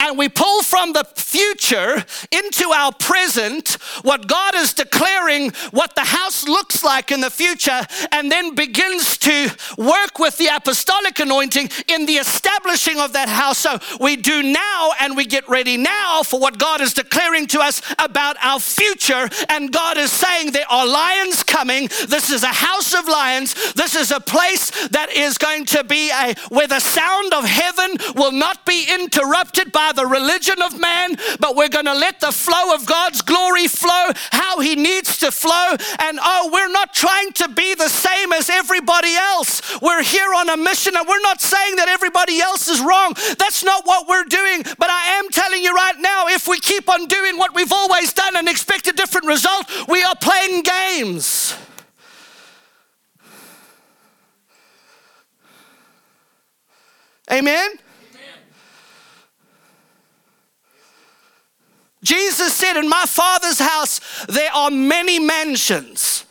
And 0.00 0.18
we 0.18 0.28
pull 0.28 0.62
from 0.62 0.92
the 0.92 1.04
future 1.14 2.04
into 2.32 2.70
our 2.70 2.92
present 2.92 3.78
what 4.02 4.26
God 4.26 4.54
is 4.54 4.74
declaring 4.74 5.50
what 5.70 5.94
the 5.94 6.04
house 6.04 6.46
looks 6.46 6.82
like 6.82 7.10
in 7.10 7.20
the 7.20 7.30
future, 7.30 7.80
and 8.12 8.30
then 8.30 8.54
begins 8.54 9.18
to 9.18 9.50
work 9.78 10.18
with 10.18 10.36
the 10.38 10.48
apostolic 10.48 11.18
anointing 11.18 11.70
in 11.88 12.06
the 12.06 12.14
establishing 12.14 13.00
of 13.00 13.12
that 13.12 13.28
house. 13.28 13.58
So 13.58 13.78
we 14.00 14.16
do 14.16 14.42
now 14.42 14.92
and 15.00 15.16
we 15.16 15.24
get 15.26 15.48
ready 15.48 15.76
now 15.76 16.22
for 16.22 16.40
what 16.40 16.58
God 16.58 16.80
is 16.80 16.94
declaring 16.94 17.46
to 17.48 17.60
us 17.60 17.82
about 17.98 18.36
our 18.42 18.60
future. 18.60 19.28
And 19.48 19.72
God 19.72 19.98
is 19.98 20.12
saying 20.12 20.52
there 20.52 20.70
are 20.70 20.86
lions 20.86 21.42
coming. 21.42 21.88
This 22.08 22.30
is 22.30 22.42
a 22.42 22.48
house 22.48 22.94
of 22.94 23.06
lions. 23.08 23.72
This 23.72 23.94
is 23.94 24.10
a 24.10 24.20
place 24.20 24.88
that 24.88 25.10
is 25.12 25.38
going 25.38 25.66
to 25.66 25.84
be 25.84 26.10
a 26.10 26.34
where 26.48 26.68
the 26.68 26.80
sound 26.80 27.32
of 27.34 27.44
heaven 27.44 27.96
will 28.14 28.32
not 28.32 28.64
be 28.64 28.86
interrupted 28.88 29.72
by 29.76 29.92
the 29.92 30.06
religion 30.06 30.62
of 30.62 30.80
man, 30.80 31.16
but 31.38 31.54
we're 31.54 31.68
going 31.68 31.84
to 31.84 31.92
let 31.92 32.18
the 32.18 32.32
flow 32.32 32.74
of 32.74 32.86
God's 32.86 33.20
glory 33.20 33.68
flow 33.68 34.08
how 34.32 34.58
He 34.60 34.74
needs 34.74 35.18
to 35.18 35.30
flow. 35.30 35.76
And 36.00 36.18
oh, 36.22 36.48
we're 36.50 36.72
not 36.72 36.94
trying 36.94 37.32
to 37.32 37.48
be 37.48 37.74
the 37.74 37.90
same 37.90 38.32
as 38.32 38.48
everybody 38.48 39.14
else. 39.14 39.60
We're 39.82 40.02
here 40.02 40.32
on 40.34 40.48
a 40.48 40.56
mission, 40.56 40.96
and 40.96 41.06
we're 41.06 41.20
not 41.20 41.42
saying 41.42 41.76
that 41.76 41.88
everybody 41.88 42.40
else 42.40 42.68
is 42.68 42.80
wrong. 42.80 43.12
That's 43.38 43.62
not 43.62 43.84
what 43.84 44.08
we're 44.08 44.24
doing. 44.24 44.62
But 44.78 44.88
I 44.88 45.18
am 45.18 45.28
telling 45.28 45.62
you 45.62 45.74
right 45.74 46.00
now 46.00 46.28
if 46.28 46.48
we 46.48 46.58
keep 46.58 46.88
on 46.88 47.04
doing 47.04 47.36
what 47.36 47.54
we've 47.54 47.72
always 47.72 48.14
done 48.14 48.34
and 48.34 48.48
expect 48.48 48.86
a 48.86 48.92
different 48.92 49.26
result, 49.26 49.70
we 49.88 50.02
are 50.02 50.16
playing 50.16 50.62
games. 50.62 51.54
Amen? 57.30 57.76
Jesus 62.06 62.54
said, 62.54 62.76
In 62.76 62.88
my 62.88 63.04
Father's 63.04 63.58
house, 63.58 64.00
there 64.26 64.52
are 64.52 64.70
many 64.70 65.18
mansions. 65.18 66.24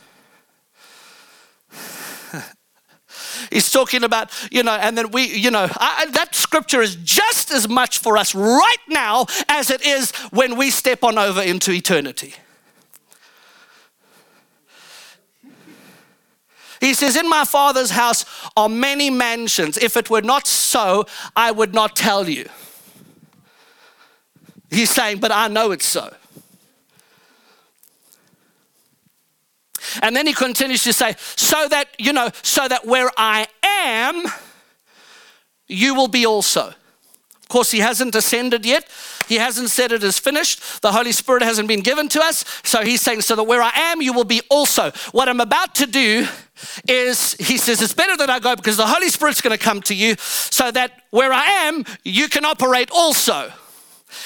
He's 3.52 3.70
talking 3.70 4.02
about, 4.02 4.32
you 4.50 4.62
know, 4.62 4.72
and 4.72 4.96
then 4.96 5.10
we, 5.10 5.26
you 5.26 5.50
know, 5.50 5.68
I, 5.76 6.06
that 6.12 6.34
scripture 6.34 6.80
is 6.80 6.96
just 6.96 7.50
as 7.50 7.68
much 7.68 7.98
for 7.98 8.16
us 8.16 8.34
right 8.34 8.84
now 8.88 9.26
as 9.50 9.70
it 9.70 9.86
is 9.86 10.12
when 10.32 10.56
we 10.56 10.70
step 10.70 11.04
on 11.04 11.18
over 11.18 11.42
into 11.42 11.72
eternity. 11.72 12.32
He 16.80 16.94
says, 16.94 17.16
In 17.16 17.28
my 17.28 17.44
father's 17.44 17.90
house 17.90 18.24
are 18.56 18.70
many 18.70 19.10
mansions. 19.10 19.76
If 19.76 19.98
it 19.98 20.08
were 20.08 20.22
not 20.22 20.46
so, 20.46 21.04
I 21.36 21.50
would 21.50 21.74
not 21.74 21.96
tell 21.96 22.30
you. 22.30 22.48
He's 24.70 24.90
saying, 24.90 25.18
But 25.18 25.32
I 25.32 25.48
know 25.48 25.70
it's 25.70 25.86
so. 25.86 26.12
And 30.02 30.14
then 30.14 30.26
he 30.26 30.32
continues 30.32 30.82
to 30.84 30.92
say, 30.92 31.14
So 31.18 31.68
that, 31.68 31.88
you 31.98 32.12
know, 32.12 32.30
so 32.42 32.66
that 32.68 32.86
where 32.86 33.10
I 33.16 33.46
am, 33.62 34.24
you 35.68 35.94
will 35.94 36.08
be 36.08 36.26
also. 36.26 36.74
Of 37.46 37.48
course, 37.48 37.70
he 37.70 37.78
hasn't 37.78 38.16
ascended 38.16 38.66
yet. 38.66 38.88
He 39.28 39.36
hasn't 39.36 39.70
said 39.70 39.92
it 39.92 40.02
is 40.02 40.18
finished. 40.18 40.82
The 40.82 40.90
Holy 40.90 41.12
Spirit 41.12 41.44
hasn't 41.44 41.68
been 41.68 41.80
given 41.80 42.08
to 42.08 42.20
us. 42.20 42.44
So 42.64 42.82
he's 42.82 43.00
saying, 43.00 43.20
So 43.20 43.36
that 43.36 43.44
where 43.44 43.62
I 43.62 43.70
am, 43.74 44.02
you 44.02 44.12
will 44.12 44.24
be 44.24 44.42
also. 44.50 44.90
What 45.12 45.28
I'm 45.28 45.40
about 45.40 45.74
to 45.76 45.86
do 45.86 46.26
is, 46.88 47.34
he 47.34 47.56
says, 47.56 47.80
It's 47.82 47.94
better 47.94 48.16
that 48.16 48.30
I 48.30 48.40
go 48.40 48.56
because 48.56 48.76
the 48.76 48.86
Holy 48.86 49.08
Spirit's 49.10 49.40
going 49.40 49.56
to 49.56 49.64
come 49.64 49.80
to 49.82 49.94
you 49.94 50.16
so 50.18 50.72
that 50.72 50.90
where 51.10 51.32
I 51.32 51.44
am, 51.44 51.84
you 52.02 52.28
can 52.28 52.44
operate 52.44 52.90
also. 52.90 53.52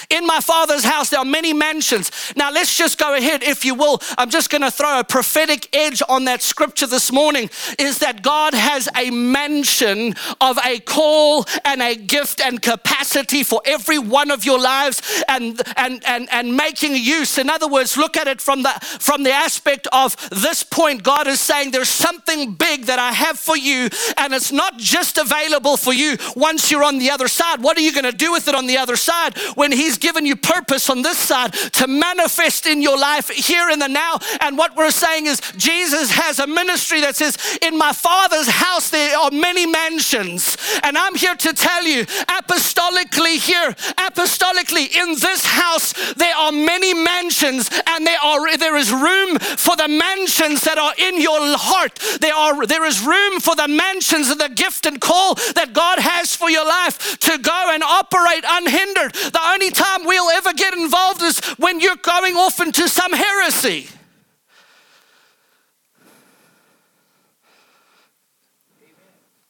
In 0.09 0.26
my 0.26 0.40
father's 0.40 0.85
house, 0.85 1.11
there 1.11 1.20
are 1.20 1.25
many 1.25 1.52
mansions. 1.52 2.11
Now, 2.37 2.50
let's 2.50 2.76
just 2.76 2.99
go 2.99 3.14
ahead, 3.14 3.42
if 3.42 3.64
you 3.64 3.75
will. 3.75 4.00
I'm 4.18 4.30
just 4.30 4.50
going 4.50 4.62
to 4.62 4.70
throw 4.70 4.99
a 4.99 5.04
prophetic 5.04 5.68
edge 5.75 6.02
on 6.09 6.25
that 6.25 6.42
scripture 6.42 6.87
this 6.87 7.12
morning 7.12 7.50
is 7.78 7.99
that 7.99 8.23
God 8.23 8.54
has 8.54 8.88
a 8.97 9.11
mansion 9.11 10.14
of 10.40 10.59
a 10.64 10.80
call 10.80 11.47
and 11.64 11.82
a 11.82 11.94
gift 11.94 12.40
and 12.40 12.61
capacity 12.61 13.42
for 13.42 13.61
every 13.64 13.99
one 13.99 14.30
of 14.30 14.44
your 14.44 14.61
lives 14.61 15.23
and, 15.28 15.61
and, 15.76 16.02
and, 16.06 16.28
and 16.30 16.56
making 16.56 16.97
use. 16.97 17.38
In 17.38 17.50
other 17.50 17.68
words, 17.68 17.97
look 17.97 18.16
at 18.16 18.26
it 18.26 18.40
from 18.40 18.62
the, 18.62 18.70
from 19.00 19.23
the 19.23 19.32
aspect 19.32 19.87
of 19.92 20.16
this 20.30 20.62
point. 20.62 21.02
God 21.02 21.26
is 21.26 21.40
saying 21.40 21.70
there's 21.70 21.88
something 21.88 22.54
big 22.54 22.87
that 22.87 22.99
I 22.99 23.12
have 23.12 23.38
for 23.38 23.56
you, 23.56 23.88
and 24.16 24.32
it's 24.32 24.52
not 24.52 24.76
just 24.78 25.18
available 25.18 25.76
for 25.76 25.92
you 25.92 26.16
once 26.37 26.70
you're 26.70 26.85
on 26.85 26.99
the 26.99 27.11
other 27.11 27.28
side. 27.28 27.62
What 27.62 27.76
are 27.78 27.82
you 27.82 27.92
going 27.92 28.04
to 28.04 28.12
do 28.12 28.32
with 28.32 28.49
it 28.49 28.54
on 28.54 28.66
the 28.66 28.78
other 28.78 28.97
side 28.97 29.37
when 29.54 29.73
He's 29.80 29.96
given 29.96 30.26
you 30.26 30.37
purpose 30.37 30.90
on 30.90 31.00
this 31.00 31.16
side 31.16 31.54
to 31.54 31.87
manifest 31.87 32.66
in 32.66 32.82
your 32.82 32.99
life 32.99 33.30
here 33.30 33.70
in 33.70 33.78
the 33.78 33.88
now. 33.88 34.18
And 34.42 34.58
what 34.58 34.76
we're 34.76 34.90
saying 34.90 35.25
is, 35.25 35.40
Jesus 35.56 36.10
has 36.10 36.38
a 36.38 36.46
ministry 36.46 37.00
that 37.00 37.16
says, 37.16 37.38
In 37.62 37.78
my 37.78 37.92
Father's 37.92 38.49
house, 38.49 38.90
there 38.90 39.16
are 39.16 39.30
many 39.30 39.64
mansions. 39.64 40.58
And 40.82 40.99
I'm 40.99 41.14
here 41.14 41.34
to 41.34 41.54
tell 41.54 41.84
you, 41.84 42.04
apostolically, 42.04 43.38
here, 43.38 43.72
apostolically, 43.96 44.94
in 44.94 45.14
this 45.14 45.46
house, 45.46 45.94
there 46.12 46.37
are 46.37 46.52
many 46.52 46.92
mansions, 46.92 47.70
and 47.87 48.06
there, 48.06 48.20
are, 48.22 48.58
there 48.58 48.76
is 48.76 48.92
room 48.92 49.38
for 49.38 49.76
the 49.76 49.88
mansions 49.88 50.60
that 50.64 50.76
are 50.76 50.92
in 50.99 51.22
your 51.22 51.56
heart. 51.56 51.99
There, 52.20 52.34
are, 52.34 52.66
there 52.66 52.84
is 52.84 53.00
room 53.00 53.40
for 53.40 53.56
the 53.56 53.68
mansions 53.68 54.28
of 54.28 54.37
the 54.37 54.50
gift 54.50 54.84
and 54.84 55.00
call 55.00 55.37
that 55.56 55.72
God 55.72 56.00
has 56.00 56.37
for 56.37 56.50
your 56.50 56.66
life 56.66 57.18
to 57.20 57.38
go 57.38 57.70
and 57.72 57.82
operate 57.82 58.44
unhindered. 58.46 59.14
The 59.14 59.40
only 59.42 59.69
time 59.70 60.04
we'll 60.04 60.30
ever 60.30 60.52
get 60.52 60.74
involved 60.74 61.22
is 61.22 61.40
when 61.58 61.80
you're 61.80 61.96
going 61.96 62.34
off 62.36 62.60
into 62.60 62.88
some 62.88 63.12
heresy. 63.12 63.88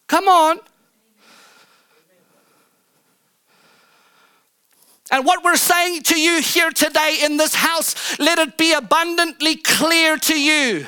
Come 0.07 0.29
on. 0.29 0.59
And 5.13 5.25
what 5.25 5.43
we're 5.43 5.57
saying 5.57 6.03
to 6.05 6.21
you 6.21 6.41
here 6.41 6.71
today 6.71 7.19
in 7.25 7.37
this 7.37 7.55
house, 7.55 8.19
let 8.19 8.39
it 8.39 8.57
be 8.57 8.73
abundantly 8.73 9.57
clear 9.57 10.17
to 10.19 10.41
you 10.41 10.87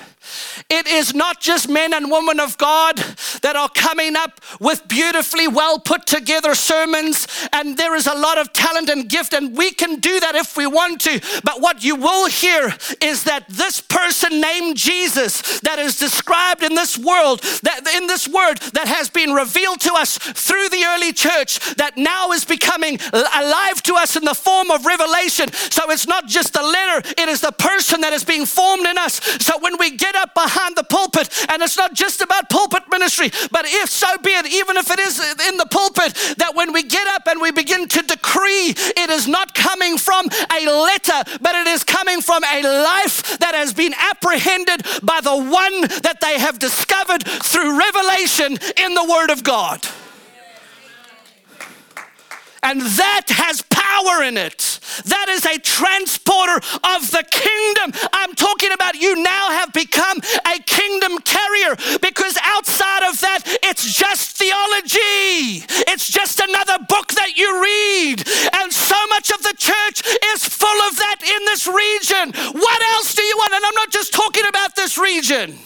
it 0.68 0.86
is 0.86 1.14
not 1.14 1.40
just 1.40 1.68
men 1.68 1.92
and 1.92 2.10
women 2.10 2.40
of 2.40 2.58
God 2.58 2.96
that 3.42 3.56
are 3.56 3.68
coming 3.68 4.16
up 4.16 4.40
with 4.60 4.86
beautifully 4.88 5.48
well 5.48 5.78
put 5.78 6.06
together 6.06 6.54
sermons, 6.54 7.26
and 7.52 7.76
there 7.76 7.94
is 7.94 8.06
a 8.06 8.14
lot 8.14 8.38
of 8.38 8.52
talent 8.52 8.88
and 8.88 9.08
gift, 9.08 9.32
and 9.32 9.56
we 9.56 9.72
can 9.72 10.00
do 10.00 10.20
that 10.20 10.34
if 10.34 10.56
we 10.56 10.66
want 10.66 11.00
to. 11.02 11.20
But 11.44 11.60
what 11.60 11.84
you 11.84 11.96
will 11.96 12.28
hear 12.28 12.74
is 13.00 13.24
that 13.24 13.48
this 13.48 13.80
person 13.80 14.40
named 14.40 14.76
Jesus, 14.76 15.60
that 15.60 15.78
is 15.78 15.98
described 15.98 16.62
in 16.62 16.74
this 16.74 16.98
world, 16.98 17.40
that 17.62 17.86
in 17.96 18.06
this 18.06 18.28
word 18.28 18.58
that 18.72 18.88
has 18.88 19.10
been 19.10 19.32
revealed 19.32 19.80
to 19.80 19.94
us 19.94 20.18
through 20.18 20.68
the 20.68 20.84
early 20.84 21.12
church, 21.12 21.74
that 21.76 21.96
now 21.96 22.30
is 22.30 22.44
becoming 22.44 22.98
alive 23.12 23.82
to 23.82 23.94
us 23.94 24.16
in 24.16 24.24
the 24.24 24.34
form 24.34 24.70
of 24.70 24.86
revelation. 24.86 25.52
So 25.52 25.90
it's 25.90 26.06
not 26.06 26.26
just 26.26 26.52
the 26.52 26.62
letter, 26.62 27.08
it 27.18 27.28
is 27.28 27.40
the 27.40 27.52
person 27.52 28.00
that 28.02 28.12
is 28.12 28.24
being 28.24 28.46
formed 28.46 28.86
in 28.86 28.98
us. 28.98 29.20
So 29.44 29.58
when 29.60 29.76
we 29.78 29.96
get 29.96 30.14
behind 30.34 30.76
the 30.76 30.84
pulpit, 30.84 31.28
and 31.48 31.62
it's 31.62 31.76
not 31.76 31.94
just 31.94 32.20
about 32.20 32.50
pulpit 32.50 32.82
ministry, 32.90 33.30
but 33.50 33.64
if 33.66 33.90
so 33.90 34.06
be 34.22 34.30
it, 34.30 34.46
even 34.46 34.76
if 34.76 34.90
it 34.90 34.98
is 34.98 35.18
in 35.48 35.56
the 35.56 35.66
pulpit, 35.66 36.14
that 36.38 36.54
when 36.54 36.72
we 36.72 36.82
get 36.82 37.06
up 37.08 37.26
and 37.26 37.40
we 37.40 37.50
begin 37.50 37.88
to 37.88 38.02
decree, 38.02 38.74
it 38.76 39.10
is 39.10 39.26
not 39.26 39.54
coming 39.54 39.98
from 39.98 40.26
a 40.50 40.66
letter, 40.66 41.38
but 41.40 41.54
it 41.54 41.66
is 41.66 41.84
coming 41.84 42.20
from 42.20 42.42
a 42.44 42.62
life 42.62 43.38
that 43.38 43.54
has 43.54 43.72
been 43.72 43.94
apprehended 43.94 44.82
by 45.02 45.20
the 45.20 45.36
one 45.36 45.80
that 46.02 46.18
they 46.20 46.38
have 46.38 46.58
discovered 46.58 47.24
through 47.24 47.78
revelation 47.78 48.58
in 48.76 48.94
the 48.94 49.06
Word 49.08 49.30
of 49.30 49.42
God. 49.42 49.86
And 52.62 52.80
that 52.80 53.26
has 53.28 53.62
power 53.70 54.22
in 54.22 54.36
it. 54.36 54.78
That 55.06 55.26
is 55.28 55.44
a 55.44 55.58
transporter 55.58 56.62
of 56.86 57.10
the 57.10 57.24
kingdom. 57.26 57.90
I'm 58.12 58.34
talking 58.34 58.70
about 58.70 58.94
you 58.94 59.20
now 59.22 59.50
have 59.50 59.72
become 59.72 60.18
a 60.46 60.62
kingdom 60.62 61.18
carrier 61.26 61.74
because 61.98 62.38
outside 62.42 63.02
of 63.02 63.18
that, 63.20 63.42
it's 63.66 63.82
just 63.82 64.36
theology. 64.38 65.66
It's 65.90 66.08
just 66.08 66.38
another 66.38 66.78
book 66.88 67.10
that 67.18 67.34
you 67.36 67.50
read. 67.50 68.22
And 68.54 68.72
so 68.72 68.98
much 69.10 69.30
of 69.30 69.42
the 69.42 69.54
church 69.58 70.06
is 70.34 70.46
full 70.46 70.80
of 70.86 70.96
that 70.96 71.18
in 71.26 71.42
this 71.46 71.66
region. 71.66 72.30
What 72.54 72.82
else 72.94 73.14
do 73.14 73.22
you 73.22 73.36
want? 73.38 73.54
And 73.54 73.64
I'm 73.64 73.74
not 73.74 73.90
just 73.90 74.12
talking 74.12 74.46
about 74.46 74.76
this 74.76 74.96
region. 74.98 75.58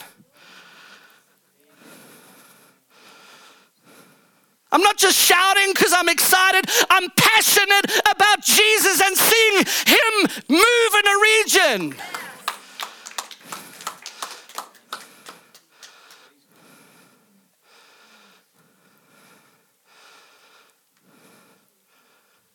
I'm 4.72 4.82
not 4.82 4.98
just 4.98 5.16
shouting 5.16 5.72
because 5.72 5.92
I'm 5.92 6.08
excited. 6.08 6.66
I'm 6.90 7.08
passionate 7.16 7.86
about 8.10 8.42
Jesus 8.42 9.00
and 9.00 9.16
seeing 9.16 9.58
Him 9.86 10.30
move 10.48 10.92
in 10.98 11.06
a 11.06 11.92
region. 11.92 11.94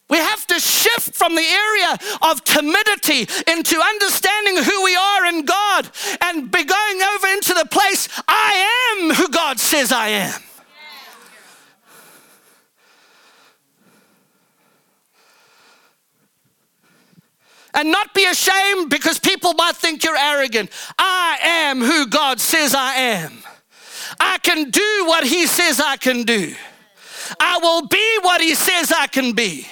We 0.09 0.17
have 0.17 0.45
to 0.47 0.59
shift 0.59 1.15
from 1.15 1.35
the 1.35 1.41
area 1.41 1.97
of 2.21 2.43
timidity 2.43 3.21
into 3.49 3.79
understanding 3.79 4.61
who 4.61 4.83
we 4.83 4.93
are 4.93 5.25
in 5.27 5.45
God 5.45 5.89
and 6.19 6.51
be 6.51 6.65
going 6.65 7.01
over 7.01 7.27
into 7.27 7.53
the 7.53 7.65
place 7.71 8.09
I 8.27 8.99
am 8.99 9.15
who 9.15 9.29
God 9.29 9.57
says 9.57 9.93
I 9.93 10.09
am. 10.09 10.41
And 17.73 17.91
not 17.91 18.13
be 18.13 18.25
ashamed 18.25 18.89
because 18.89 19.19
people 19.19 19.53
might 19.53 19.75
think 19.75 20.03
you're 20.03 20.17
arrogant. 20.17 20.69
I 20.97 21.37
am 21.41 21.81
who 21.81 22.07
God 22.07 22.39
says 22.39 22.75
I 22.75 22.95
am. 22.95 23.43
I 24.19 24.37
can 24.39 24.69
do 24.69 25.05
what 25.05 25.23
He 25.23 25.47
says 25.47 25.79
I 25.79 25.97
can 25.97 26.23
do. 26.23 26.53
I 27.39 27.59
will 27.61 27.87
be 27.87 28.19
what 28.21 28.41
He 28.41 28.55
says 28.55 28.91
I 28.91 29.07
can 29.07 29.33
be. 29.33 29.67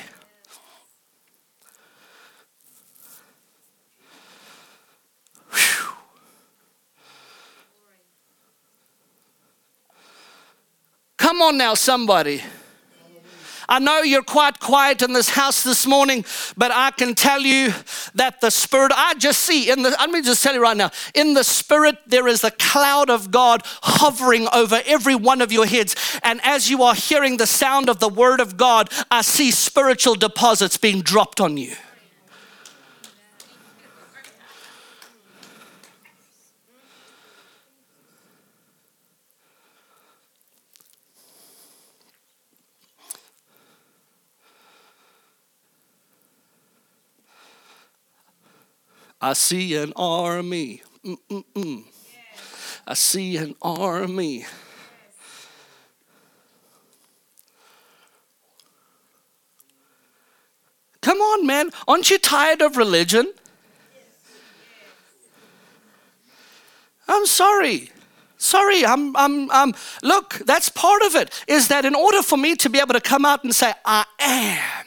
Come 11.18 11.42
on 11.42 11.58
now, 11.58 11.74
somebody. 11.74 12.42
I 13.70 13.78
know 13.78 14.02
you're 14.02 14.24
quite 14.24 14.60
quiet 14.60 15.04
in 15.04 15.14
this 15.14 15.30
house 15.30 15.64
this 15.64 15.86
morning, 15.86 16.26
but 16.58 16.72
I 16.72 16.90
can 16.90 17.14
tell 17.14 17.40
you 17.40 17.72
that 18.16 18.42
the 18.42 18.50
Spirit, 18.50 18.92
I 18.96 19.14
just 19.14 19.42
see 19.42 19.70
in 19.70 19.84
the, 19.84 19.92
let 19.92 20.10
me 20.10 20.24
just 20.24 20.44
tell 20.44 20.56
you 20.56 20.62
right 20.62 20.76
now, 20.76 20.90
in 21.14 21.36
the 21.36 21.44
Spirit, 21.44 21.98
there 22.08 22.28
is 22.28 22.44
a 22.44 22.50
cloud 22.50 23.12
of 23.12 23.30
God 23.30 23.62
hovering 23.84 24.48
over 24.52 24.82
every 24.88 25.14
one 25.14 25.40
of 25.40 25.52
your 25.52 25.68
heads. 25.68 25.96
And 26.24 26.42
as 26.44 26.68
you 26.72 26.82
are 26.82 26.96
hearing 26.96 27.38
the 27.38 27.46
sound 27.46 27.90
of 27.90 28.00
the 28.00 28.10
Word 28.10 28.40
of 28.40 28.58
God, 28.58 28.90
I 29.12 29.22
see 29.22 29.52
spiritual 29.52 30.16
deposits 30.16 30.76
being 30.76 31.02
dropped 31.02 31.40
on 31.40 31.56
you. 31.56 31.76
I 49.22 49.34
see 49.34 49.76
an 49.76 49.94
army. 49.96 50.82
Mm-mm-mm. 51.06 51.84
I 52.88 52.94
see 52.94 53.38
an 53.38 53.56
army. 53.62 54.46
Come 61.02 61.20
on, 61.20 61.46
man. 61.46 61.70
Aren't 61.88 62.10
you 62.10 62.18
tired 62.18 62.62
of 62.62 62.78
religion? 62.78 63.34
I'm 67.08 67.26
sorry. 67.26 67.92
Sorry, 68.38 68.86
I'm, 68.86 69.16
I'm, 69.18 69.52
I'm, 69.52 69.74
look, 70.02 70.36
that's 70.46 70.70
part 70.70 71.02
of 71.02 71.16
it, 71.16 71.44
is 71.48 71.68
that 71.68 71.84
in 71.84 71.94
order 71.94 72.22
for 72.22 72.38
me 72.38 72.56
to 72.56 72.70
be 72.70 72.80
able 72.80 72.94
to 72.94 73.02
come 73.02 73.26
out 73.26 73.44
and 73.44 73.54
say, 73.54 73.74
I 73.84 74.06
am, 74.18 74.86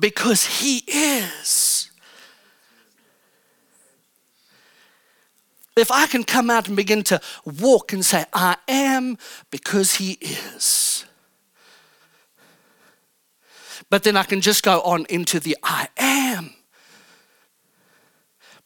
because 0.00 0.44
He 0.44 0.78
is. 0.88 1.73
If 5.76 5.90
I 5.90 6.06
can 6.06 6.22
come 6.22 6.50
out 6.50 6.68
and 6.68 6.76
begin 6.76 7.02
to 7.04 7.20
walk 7.60 7.92
and 7.92 8.04
say, 8.04 8.24
I 8.32 8.56
am 8.68 9.18
because 9.50 9.94
He 9.94 10.12
is. 10.12 11.04
But 13.90 14.04
then 14.04 14.16
I 14.16 14.22
can 14.22 14.40
just 14.40 14.62
go 14.62 14.80
on 14.82 15.04
into 15.08 15.40
the 15.40 15.56
I 15.62 15.88
am. 15.96 16.54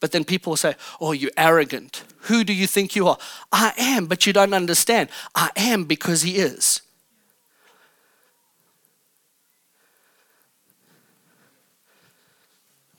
But 0.00 0.12
then 0.12 0.24
people 0.24 0.52
will 0.52 0.56
say, 0.56 0.76
Oh, 1.00 1.12
you're 1.12 1.30
arrogant. 1.36 2.04
Who 2.22 2.44
do 2.44 2.52
you 2.52 2.66
think 2.66 2.94
you 2.94 3.08
are? 3.08 3.18
I 3.50 3.72
am, 3.78 4.06
but 4.06 4.26
you 4.26 4.32
don't 4.32 4.54
understand. 4.54 5.08
I 5.34 5.50
am 5.56 5.84
because 5.84 6.22
He 6.22 6.36
is. 6.36 6.82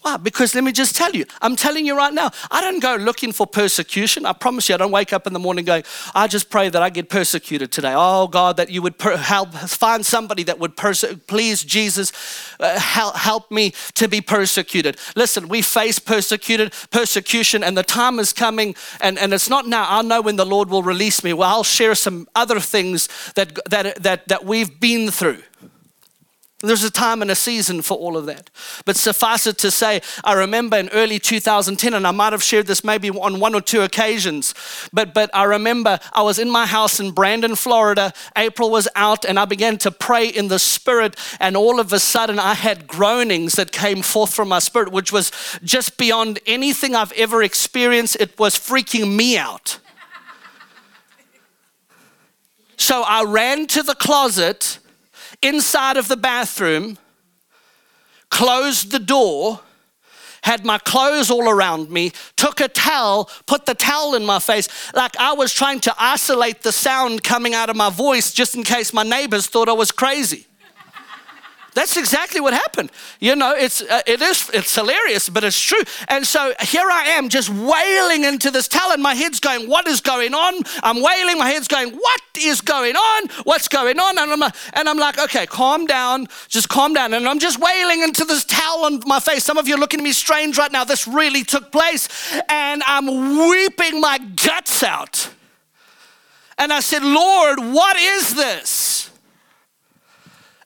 Why? 0.01 0.15
Because 0.15 0.55
let 0.55 0.63
me 0.63 0.71
just 0.71 0.95
tell 0.95 1.11
you, 1.11 1.25
I'm 1.41 1.57
telling 1.57 1.85
you 1.85 1.95
right 1.95 2.13
now, 2.13 2.31
I 2.49 2.61
don't 2.61 2.79
go 2.79 2.95
looking 2.95 3.33
for 3.33 3.45
persecution. 3.45 4.25
I 4.25 4.31
promise 4.31 4.69
you, 4.69 4.75
I 4.75 4.77
don't 4.77 4.91
wake 4.91 5.11
up 5.11 5.27
in 5.27 5.33
the 5.33 5.39
morning 5.39 5.65
going, 5.65 5.83
I 6.15 6.27
just 6.27 6.49
pray 6.49 6.69
that 6.69 6.81
I 6.81 6.89
get 6.89 7.09
persecuted 7.09 7.69
today. 7.69 7.93
Oh 7.95 8.27
God, 8.27 8.55
that 8.57 8.69
you 8.69 8.81
would 8.81 8.97
per- 8.97 9.17
help 9.17 9.53
find 9.53 10.05
somebody 10.05 10.43
that 10.43 10.57
would 10.57 10.77
please 10.77 11.63
Jesus, 11.63 12.13
uh, 12.61 12.79
help, 12.79 13.17
help 13.17 13.51
me 13.51 13.73
to 13.95 14.07
be 14.07 14.21
persecuted. 14.21 14.97
Listen, 15.17 15.49
we 15.49 15.61
face 15.61 15.99
persecuted 15.99 16.73
persecution, 16.91 17.61
and 17.61 17.77
the 17.77 17.83
time 17.83 18.19
is 18.19 18.31
coming, 18.31 18.75
and, 19.01 19.19
and 19.19 19.33
it's 19.33 19.49
not 19.49 19.67
now. 19.67 19.85
I'll 19.89 20.03
know 20.03 20.21
when 20.21 20.37
the 20.37 20.45
Lord 20.45 20.69
will 20.69 20.83
release 20.83 21.25
me. 21.25 21.33
Well, 21.33 21.49
I'll 21.49 21.63
share 21.63 21.93
some 21.93 22.25
other 22.35 22.61
things 22.61 23.09
that 23.35 23.59
that 23.69 24.01
that 24.03 24.27
that 24.29 24.45
we've 24.45 24.79
been 24.79 25.11
through. 25.11 25.41
There's 26.61 26.83
a 26.83 26.91
time 26.91 27.21
and 27.21 27.31
a 27.31 27.35
season 27.35 27.81
for 27.81 27.97
all 27.97 28.17
of 28.17 28.25
that. 28.25 28.49
But 28.83 28.97
suffice 28.97 29.47
it 29.47 29.57
to 29.59 29.71
say, 29.71 30.01
I 30.25 30.33
remember 30.33 30.75
in 30.75 30.89
early 30.89 31.17
2010, 31.17 31.93
and 31.93 32.05
I 32.05 32.11
might 32.11 32.33
have 32.33 32.43
shared 32.43 32.67
this 32.67 32.83
maybe 32.83 33.09
on 33.09 33.39
one 33.39 33.55
or 33.55 33.61
two 33.61 33.81
occasions, 33.81 34.53
but, 34.91 35.13
but 35.13 35.29
I 35.33 35.45
remember 35.45 35.99
I 36.11 36.21
was 36.21 36.37
in 36.37 36.49
my 36.49 36.65
house 36.65 36.99
in 36.99 37.11
Brandon, 37.11 37.55
Florida. 37.55 38.11
April 38.35 38.69
was 38.69 38.89
out, 38.95 39.23
and 39.23 39.39
I 39.39 39.45
began 39.45 39.77
to 39.79 39.91
pray 39.91 40.27
in 40.27 40.49
the 40.49 40.59
spirit, 40.59 41.15
and 41.39 41.55
all 41.55 41.79
of 41.79 41.93
a 41.93 41.99
sudden 41.99 42.39
I 42.39 42.55
had 42.55 42.87
groanings 42.87 43.53
that 43.53 43.71
came 43.71 44.01
forth 44.01 44.33
from 44.33 44.49
my 44.49 44.59
spirit, 44.59 44.91
which 44.91 45.13
was 45.13 45.31
just 45.63 45.97
beyond 45.97 46.39
anything 46.45 46.93
I've 46.93 47.13
ever 47.13 47.41
experienced. 47.41 48.17
It 48.19 48.37
was 48.37 48.55
freaking 48.55 49.15
me 49.15 49.37
out. 49.37 49.79
So 52.75 53.03
I 53.03 53.23
ran 53.23 53.67
to 53.67 53.83
the 53.83 53.95
closet 53.95 54.79
inside 55.41 55.97
of 55.97 56.07
the 56.07 56.17
bathroom, 56.17 56.97
closed 58.29 58.91
the 58.91 58.99
door, 58.99 59.61
had 60.41 60.65
my 60.65 60.77
clothes 60.77 61.29
all 61.29 61.49
around 61.49 61.89
me, 61.89 62.11
took 62.35 62.61
a 62.61 62.67
towel, 62.67 63.29
put 63.45 63.65
the 63.65 63.73
towel 63.73 64.15
in 64.15 64.25
my 64.25 64.39
face, 64.39 64.67
like 64.93 65.15
I 65.17 65.33
was 65.33 65.53
trying 65.53 65.79
to 65.81 65.95
isolate 65.97 66.61
the 66.61 66.71
sound 66.71 67.23
coming 67.23 67.53
out 67.53 67.69
of 67.69 67.75
my 67.75 67.89
voice 67.89 68.31
just 68.31 68.55
in 68.55 68.63
case 68.63 68.93
my 68.93 69.03
neighbors 69.03 69.47
thought 69.47 69.69
I 69.69 69.73
was 69.73 69.91
crazy. 69.91 70.45
That's 71.79 71.95
exactly 71.95 72.41
what 72.41 72.51
happened. 72.51 72.91
You 73.21 73.37
know, 73.37 73.55
it's 73.55 73.81
uh, 73.81 74.01
it 74.05 74.21
is 74.21 74.49
it's 74.53 74.75
hilarious, 74.75 75.29
but 75.29 75.45
it's 75.45 75.57
true. 75.57 75.81
And 76.09 76.27
so 76.27 76.53
here 76.59 76.91
I 76.91 77.03
am, 77.17 77.29
just 77.29 77.47
wailing 77.47 78.25
into 78.25 78.51
this 78.51 78.67
talent. 78.67 78.99
My 78.99 79.13
head's 79.13 79.39
going, 79.39 79.69
"What 79.69 79.87
is 79.87 80.01
going 80.01 80.33
on?" 80.33 80.55
I'm 80.83 81.01
wailing. 81.01 81.37
My 81.37 81.49
head's 81.49 81.69
going, 81.69 81.91
"What 81.93 82.21
is 82.37 82.59
going 82.59 82.97
on? 82.97 83.29
What's 83.45 83.69
going 83.69 83.97
on?" 83.97 84.17
And 84.17 84.29
I'm 84.29 84.51
and 84.73 84.89
I'm 84.89 84.97
like, 84.97 85.19
"Okay, 85.19 85.45
calm 85.45 85.85
down, 85.85 86.27
just 86.49 86.67
calm 86.67 86.93
down." 86.93 87.13
And 87.13 87.25
I'm 87.25 87.39
just 87.39 87.61
wailing 87.61 88.03
into 88.03 88.25
this 88.25 88.43
towel 88.43 88.83
on 88.83 89.01
my 89.05 89.21
face. 89.21 89.45
Some 89.45 89.57
of 89.57 89.69
you 89.69 89.75
are 89.75 89.79
looking 89.79 90.01
at 90.01 90.03
me 90.03 90.11
strange 90.11 90.57
right 90.57 90.73
now. 90.73 90.83
This 90.83 91.07
really 91.07 91.45
took 91.45 91.71
place, 91.71 92.09
and 92.49 92.83
I'm 92.87 93.07
weeping 93.47 94.01
my 94.01 94.17
guts 94.17 94.83
out. 94.83 95.29
And 96.57 96.73
I 96.73 96.81
said, 96.81 97.03
"Lord, 97.03 97.59
what 97.59 97.95
is 97.95 98.35
this?" 98.35 99.08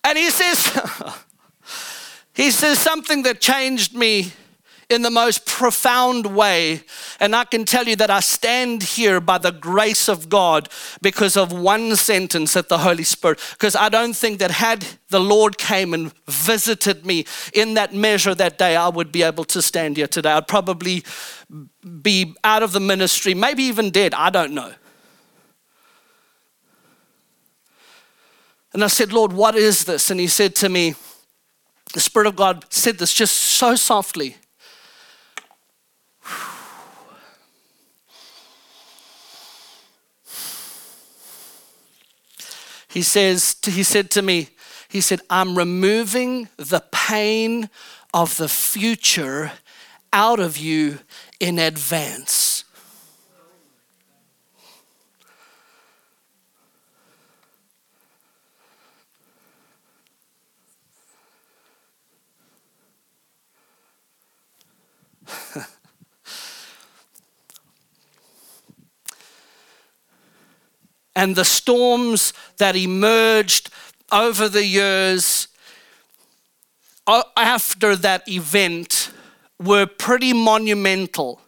And 0.03 0.17
he 0.17 0.29
says, 0.29 0.69
he 2.33 2.51
says 2.51 2.79
something 2.79 3.23
that 3.23 3.39
changed 3.39 3.95
me 3.95 4.33
in 4.89 5.01
the 5.01 5.09
most 5.09 5.45
profound 5.45 6.25
way. 6.35 6.81
And 7.19 7.35
I 7.35 7.45
can 7.45 7.65
tell 7.65 7.87
you 7.87 7.95
that 7.97 8.09
I 8.09 8.19
stand 8.19 8.83
here 8.83 9.19
by 9.19 9.37
the 9.37 9.51
grace 9.51 10.07
of 10.07 10.29
God 10.29 10.69
because 11.01 11.37
of 11.37 11.51
one 11.51 11.95
sentence 11.95 12.53
that 12.53 12.69
the 12.69 12.79
Holy 12.79 13.03
Spirit, 13.03 13.39
because 13.51 13.75
I 13.75 13.89
don't 13.89 14.15
think 14.15 14.39
that 14.39 14.51
had 14.51 14.85
the 15.09 15.19
Lord 15.19 15.57
came 15.57 15.93
and 15.93 16.13
visited 16.27 17.05
me 17.05 17.25
in 17.53 17.73
that 17.75 17.93
measure 17.93 18.35
that 18.35 18.57
day, 18.57 18.75
I 18.75 18.89
would 18.89 19.11
be 19.11 19.23
able 19.23 19.45
to 19.45 19.61
stand 19.61 19.97
here 19.97 20.07
today. 20.07 20.31
I'd 20.31 20.47
probably 20.47 21.03
be 22.01 22.35
out 22.43 22.63
of 22.63 22.71
the 22.71 22.79
ministry, 22.79 23.33
maybe 23.33 23.63
even 23.63 23.89
dead. 23.89 24.13
I 24.13 24.29
don't 24.29 24.53
know. 24.53 24.73
And 28.73 28.83
I 28.83 28.87
said, 28.87 29.13
Lord, 29.13 29.33
what 29.33 29.55
is 29.55 29.85
this? 29.85 30.09
And 30.09 30.19
he 30.19 30.27
said 30.27 30.55
to 30.55 30.69
me, 30.69 30.95
the 31.93 31.99
Spirit 31.99 32.27
of 32.27 32.35
God 32.35 32.65
said 32.69 32.97
this 32.97 33.13
just 33.13 33.35
so 33.35 33.75
softly. 33.75 34.37
He 42.89 43.01
says, 43.01 43.55
he 43.65 43.83
said 43.83 44.11
to 44.11 44.21
me, 44.21 44.49
he 44.87 45.01
said, 45.01 45.21
I'm 45.29 45.57
removing 45.57 46.49
the 46.57 46.83
pain 46.91 47.69
of 48.13 48.37
the 48.37 48.47
future 48.47 49.51
out 50.11 50.39
of 50.39 50.57
you 50.57 50.99
in 51.39 51.57
advance. 51.57 52.62
and 71.15 71.35
the 71.35 71.45
storms 71.45 72.33
that 72.57 72.75
emerged 72.75 73.69
over 74.11 74.49
the 74.49 74.65
years 74.65 75.47
after 77.35 77.95
that 77.95 78.27
event 78.27 79.11
were 79.59 79.85
pretty 79.85 80.33
monumental. 80.33 81.41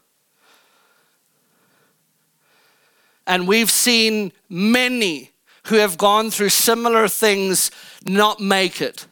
And 3.28 3.48
we've 3.48 3.72
seen 3.72 4.32
many 4.50 5.32
who 5.68 5.76
have 5.78 5.98
gone 5.98 6.30
through 6.30 6.50
similar 6.50 7.08
things 7.08 7.72
not 8.06 8.40
make 8.40 8.82
it. 8.82 9.08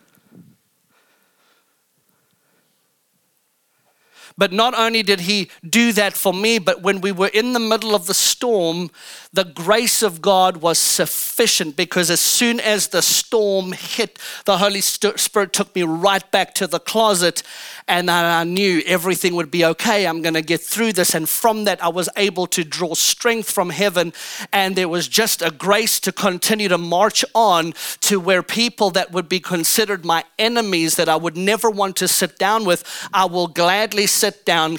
But 4.38 4.52
not 4.52 4.74
only 4.78 5.04
did 5.04 5.22
he 5.22 5.50
do 5.68 5.92
that 5.94 6.14
for 6.14 6.34
me, 6.34 6.60
but 6.60 6.82
when 6.82 7.02
we 7.02 7.12
were 7.12 7.28
in 7.28 7.54
the 7.54 7.60
middle 7.60 7.94
of 7.96 8.08
the 8.08 8.14
storm, 8.14 8.90
the 9.34 9.44
grace 9.44 10.04
of 10.04 10.22
God 10.22 10.58
was 10.58 10.78
sufficient 10.78 11.76
because 11.76 12.12
as 12.12 12.22
soon 12.22 12.60
as 12.60 12.90
the 12.90 13.02
storm 13.02 13.72
hit, 13.72 14.20
the 14.46 14.60
Holy 14.60 14.80
Spirit 14.80 15.54
took 15.54 15.74
me 15.76 15.82
right 15.82 16.30
back 16.32 16.54
to 16.56 16.68
the 16.68 16.80
closet 16.80 17.42
and 17.88 18.10
I 18.10 18.44
knew 18.44 18.82
everything 18.86 19.36
would 19.36 19.52
be 19.52 19.66
okay. 19.66 20.06
I'm 20.06 20.22
going 20.22 20.36
to 20.36 20.42
get 20.42 20.62
through 20.62 20.94
this. 20.94 21.16
And 21.16 21.28
from 21.28 21.66
that, 21.66 21.84
I 21.84 21.90
was 21.90 22.08
able 22.16 22.48
to 22.48 22.64
draw 22.64 22.94
strength 22.94 23.50
from 23.50 23.72
heaven. 23.72 24.14
And 24.54 24.76
there 24.76 24.88
was 24.88 25.08
just 25.08 25.42
a 25.42 25.52
grace 25.52 26.00
to 26.02 26.12
continue 26.12 26.70
to 26.70 26.78
march 26.78 27.26
on 27.34 27.74
to 28.02 28.20
where 28.20 28.44
people 28.44 28.92
that 28.92 29.12
would 29.12 29.28
be 29.28 29.40
considered 29.40 30.06
my 30.06 30.24
enemies 30.40 30.96
that 30.96 31.10
I 31.10 31.16
would 31.16 31.36
never 31.36 31.70
want 31.70 31.96
to 31.98 32.08
sit 32.08 32.38
down 32.38 32.66
with, 32.66 32.84
I 33.14 33.26
will 33.26 33.48
gladly 33.48 34.08
sit 34.08 34.46
down, 34.46 34.78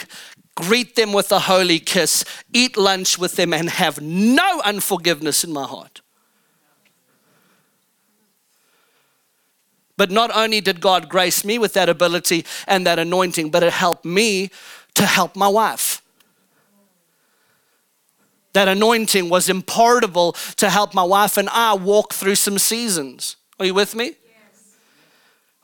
greet 0.54 0.96
them 0.96 1.12
with 1.12 1.32
a 1.32 1.40
holy 1.40 1.78
kiss, 1.78 2.24
eat 2.52 2.76
lunch 2.76 3.18
with 3.18 3.36
them, 3.36 3.52
and 3.52 3.68
have 3.70 4.00
no 4.00 4.60
unforgiveness 4.64 5.44
in 5.44 5.52
my 5.52 5.64
heart. 5.64 6.00
But 9.96 10.10
not 10.10 10.34
only 10.34 10.60
did 10.60 10.80
God 10.80 11.08
grace 11.08 11.44
me 11.44 11.58
with 11.58 11.72
that 11.74 11.88
ability 11.88 12.44
and 12.66 12.86
that 12.86 12.98
anointing, 12.98 13.50
but 13.50 13.62
it 13.62 13.72
helped 13.72 14.04
me 14.04 14.50
to 14.94 15.06
help 15.06 15.36
my 15.36 15.48
wife. 15.48 16.02
That 18.52 18.68
anointing 18.68 19.28
was 19.28 19.48
impartable 19.48 20.32
to 20.56 20.70
help 20.70 20.94
my 20.94 21.02
wife 21.02 21.36
and 21.36 21.48
I 21.50 21.74
walk 21.74 22.12
through 22.12 22.36
some 22.36 22.58
seasons. 22.58 23.36
Are 23.58 23.66
you 23.66 23.74
with 23.74 23.94
me? 23.94 24.16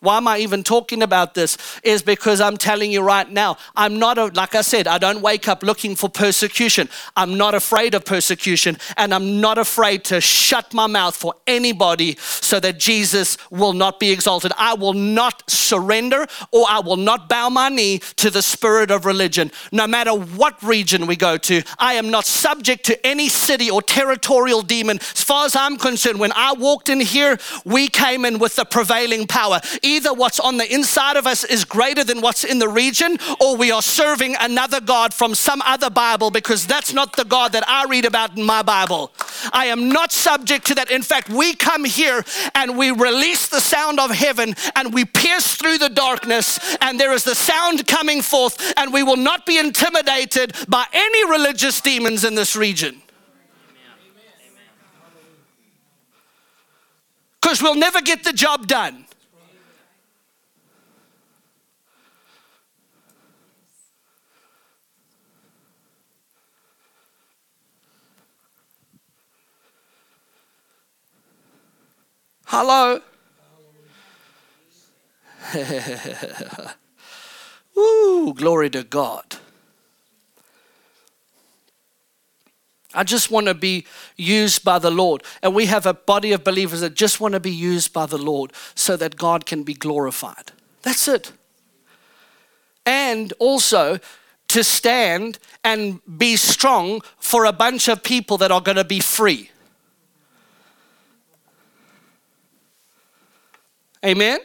Why 0.00 0.16
am 0.16 0.26
I 0.26 0.38
even 0.38 0.62
talking 0.62 1.02
about 1.02 1.34
this? 1.34 1.58
Is 1.82 2.02
because 2.02 2.40
I'm 2.40 2.56
telling 2.56 2.90
you 2.90 3.02
right 3.02 3.30
now, 3.30 3.58
I'm 3.76 3.98
not, 3.98 4.16
a, 4.16 4.26
like 4.26 4.54
I 4.54 4.62
said, 4.62 4.88
I 4.88 4.96
don't 4.96 5.20
wake 5.20 5.46
up 5.46 5.62
looking 5.62 5.94
for 5.94 6.08
persecution. 6.08 6.88
I'm 7.16 7.36
not 7.36 7.54
afraid 7.54 7.94
of 7.94 8.06
persecution, 8.06 8.78
and 8.96 9.12
I'm 9.12 9.42
not 9.42 9.58
afraid 9.58 10.04
to 10.04 10.22
shut 10.22 10.72
my 10.72 10.86
mouth 10.86 11.14
for 11.14 11.34
anybody 11.46 12.16
so 12.18 12.58
that 12.60 12.78
Jesus 12.78 13.36
will 13.50 13.74
not 13.74 14.00
be 14.00 14.10
exalted. 14.10 14.52
I 14.56 14.72
will 14.72 14.94
not 14.94 15.48
surrender 15.50 16.26
or 16.50 16.64
I 16.66 16.80
will 16.80 16.96
not 16.96 17.28
bow 17.28 17.50
my 17.50 17.68
knee 17.68 17.98
to 18.16 18.30
the 18.30 18.40
spirit 18.40 18.90
of 18.90 19.04
religion. 19.04 19.52
No 19.70 19.86
matter 19.86 20.14
what 20.14 20.62
region 20.62 21.06
we 21.06 21.16
go 21.16 21.36
to, 21.36 21.62
I 21.78 21.94
am 21.94 22.10
not 22.10 22.24
subject 22.24 22.86
to 22.86 23.06
any 23.06 23.28
city 23.28 23.70
or 23.70 23.82
territorial 23.82 24.62
demon. 24.62 24.96
As 24.96 25.22
far 25.22 25.44
as 25.44 25.54
I'm 25.54 25.76
concerned, 25.76 26.18
when 26.18 26.32
I 26.32 26.54
walked 26.54 26.88
in 26.88 27.00
here, 27.00 27.38
we 27.66 27.88
came 27.88 28.24
in 28.24 28.38
with 28.38 28.56
the 28.56 28.64
prevailing 28.64 29.26
power 29.26 29.60
either 29.90 30.14
what's 30.14 30.40
on 30.40 30.57
the 30.57 30.72
inside 30.72 31.16
of 31.16 31.26
us 31.26 31.44
is 31.44 31.64
greater 31.64 32.05
than 32.05 32.20
what's 32.20 32.44
in 32.44 32.59
the 32.59 32.68
region, 32.68 33.18
or 33.40 33.57
we 33.57 33.70
are 33.70 33.83
serving 33.83 34.37
another 34.40 34.81
God 34.81 35.12
from 35.12 35.35
some 35.35 35.62
other 35.62 35.90
Bible 35.90 36.31
because 36.31 36.66
that's 36.66 36.92
not 36.92 37.16
the 37.16 37.24
God 37.24 37.53
that 37.53 37.68
I 37.68 37.85
read 37.85 38.05
about 38.05 38.37
in 38.37 38.44
my 38.44 38.62
Bible. 38.62 39.12
I 39.53 39.66
am 39.66 39.88
not 39.88 40.12
subject 40.12 40.66
to 40.66 40.74
that. 40.76 40.90
In 40.90 41.03
fact, 41.03 41.29
we 41.29 41.55
come 41.55 41.85
here 41.85 42.24
and 42.55 42.79
we 42.79 42.90
release 42.90 43.48
the 43.48 43.61
sound 43.61 43.98
of 43.98 44.11
heaven 44.11 44.55
and 44.76 44.94
we 44.94 45.05
pierce 45.05 45.55
through 45.55 45.79
the 45.79 45.88
darkness, 45.88 46.76
and 46.81 46.98
there 46.98 47.12
is 47.12 47.24
the 47.24 47.35
sound 47.35 47.87
coming 47.87 48.22
forth, 48.22 48.72
and 48.76 48.92
we 48.92 49.03
will 49.03 49.16
not 49.16 49.46
be 49.46 49.59
intimidated 49.59 50.55
by 50.68 50.87
any 50.92 51.31
religious 51.31 51.81
demons 51.81 52.24
in 52.24 52.35
this 52.35 52.55
region. 52.55 53.03
Because 57.40 57.62
we'll 57.62 57.74
never 57.74 58.00
get 58.00 58.22
the 58.22 58.33
job 58.33 58.66
done. 58.66 59.07
Hello? 72.52 73.00
Woo, 77.76 78.34
glory 78.34 78.68
to 78.70 78.82
God. 78.82 79.36
I 82.92 83.04
just 83.04 83.30
want 83.30 83.46
to 83.46 83.54
be 83.54 83.86
used 84.16 84.64
by 84.64 84.80
the 84.80 84.90
Lord. 84.90 85.22
And 85.44 85.54
we 85.54 85.66
have 85.66 85.86
a 85.86 85.94
body 85.94 86.32
of 86.32 86.42
believers 86.42 86.80
that 86.80 86.94
just 86.94 87.20
want 87.20 87.34
to 87.34 87.40
be 87.40 87.52
used 87.52 87.92
by 87.92 88.06
the 88.06 88.18
Lord 88.18 88.52
so 88.74 88.96
that 88.96 89.14
God 89.14 89.46
can 89.46 89.62
be 89.62 89.74
glorified. 89.74 90.50
That's 90.82 91.06
it. 91.06 91.30
And 92.84 93.32
also 93.38 94.00
to 94.48 94.64
stand 94.64 95.38
and 95.62 96.00
be 96.18 96.34
strong 96.34 97.02
for 97.20 97.44
a 97.44 97.52
bunch 97.52 97.86
of 97.86 98.02
people 98.02 98.38
that 98.38 98.50
are 98.50 98.60
going 98.60 98.76
to 98.76 98.82
be 98.82 98.98
free. 98.98 99.50
Amen? 104.04 104.38
Amen? 104.38 104.40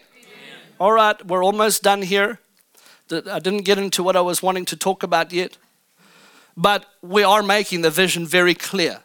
All 0.80 0.92
right, 0.92 1.26
we're 1.26 1.44
almost 1.44 1.82
done 1.82 2.02
here. 2.02 2.40
I 3.12 3.40
didn't 3.40 3.62
get 3.62 3.78
into 3.78 4.04
what 4.04 4.16
I 4.16 4.22
was 4.22 4.44
wanting 4.44 4.66
to 4.66 4.76
talk 4.76 5.04
about 5.04 5.32
yet, 5.32 5.58
but 6.58 6.86
we 7.02 7.24
are 7.24 7.42
making 7.42 7.82
the 7.82 7.90
vision 7.90 8.26
very 8.26 8.54
clear. 8.54 9.02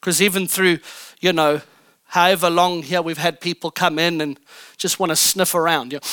Because 0.00 0.22
even 0.22 0.46
through, 0.46 0.78
you 1.20 1.34
know, 1.34 1.60
however 2.06 2.48
long 2.48 2.82
here 2.82 3.02
we've 3.02 3.18
had 3.18 3.40
people 3.40 3.70
come 3.70 3.98
in 3.98 4.22
and 4.22 4.40
just 4.78 4.98
want 4.98 5.10
to 5.10 5.16
sniff 5.16 5.54
around. 5.54 5.92
You 5.92 5.98
know, 5.98 6.08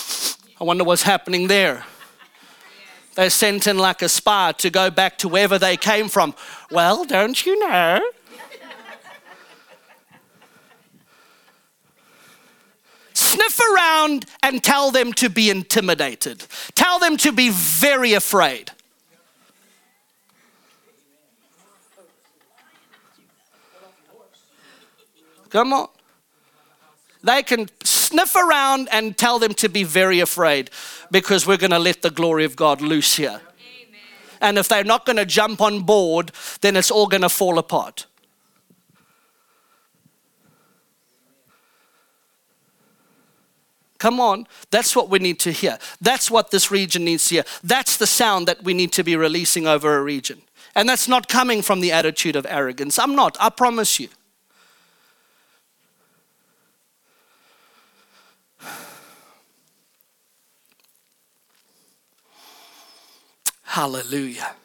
I 0.60 0.64
wonder 0.66 0.84
what's 0.84 1.04
happening 1.04 1.48
there. 1.48 1.86
They're 3.14 3.30
sent 3.30 3.68
in 3.68 3.78
like 3.78 4.02
a 4.02 4.10
spy 4.10 4.52
to 4.58 4.70
go 4.70 4.90
back 4.90 5.18
to 5.20 5.30
wherever 5.30 5.58
they 5.58 5.78
came 5.78 6.10
from. 6.10 6.36
Well, 6.72 7.06
don't 7.06 7.46
you 7.46 7.58
know? 7.60 8.02
Sniff 13.36 13.60
around 13.74 14.26
and 14.42 14.64
tell 14.64 14.92
them 14.92 15.14
to 15.14 15.30
be 15.30 15.50
intimidated. 15.50 16.46
Tell 16.74 17.00
them 17.00 17.18
to 17.18 17.32
be 17.32 17.50
very 17.52 18.14
afraid. 18.14 18.72
Come 25.50 25.74
on. 25.74 25.88
They 27.24 27.42
can 27.44 27.70
sniff 27.84 28.36
around 28.36 28.88
and 28.92 29.18
tell 29.18 29.40
them 29.40 29.54
to 29.56 29.70
be 29.70 29.84
very 29.84 30.20
afraid 30.20 30.70
because 31.12 31.48
we're 31.48 31.58
going 31.58 31.72
to 31.72 31.80
let 31.80 32.02
the 32.02 32.12
glory 32.12 32.46
of 32.46 32.56
God 32.56 32.82
loose 32.82 33.16
here. 33.16 33.42
And 34.42 34.58
if 34.58 34.68
they're 34.68 34.84
not 34.84 35.06
going 35.06 35.16
to 35.16 35.26
jump 35.26 35.62
on 35.62 35.82
board, 35.82 36.32
then 36.62 36.76
it's 36.76 36.92
all 36.92 37.08
going 37.08 37.22
to 37.22 37.30
fall 37.30 37.58
apart. 37.58 38.06
Come 43.98 44.20
on. 44.20 44.48
That's 44.72 44.96
what 44.96 45.10
we 45.10 45.20
need 45.20 45.40
to 45.42 45.52
hear. 45.52 45.78
That's 46.02 46.30
what 46.30 46.52
this 46.52 46.70
region 46.72 47.06
needs 47.06 47.28
to 47.30 47.36
hear. 47.36 47.44
That's 47.64 47.98
the 47.98 48.08
sound 48.08 48.48
that 48.48 48.64
we 48.64 48.74
need 48.74 48.92
to 48.94 49.04
be 49.04 49.16
releasing 49.16 49.68
over 49.68 49.98
a 49.98 50.04
region. 50.04 50.42
And 50.76 50.90
that's 50.90 51.08
not 51.08 51.30
coming 51.30 51.62
from 51.62 51.80
the 51.80 51.92
attitude 51.92 52.36
of 52.36 52.46
arrogance. 52.50 53.00
I'm 53.00 53.16
not, 53.16 53.38
I 53.40 53.50
promise 53.50 54.00
you. 54.00 54.10
Hallelujah. 63.64 64.56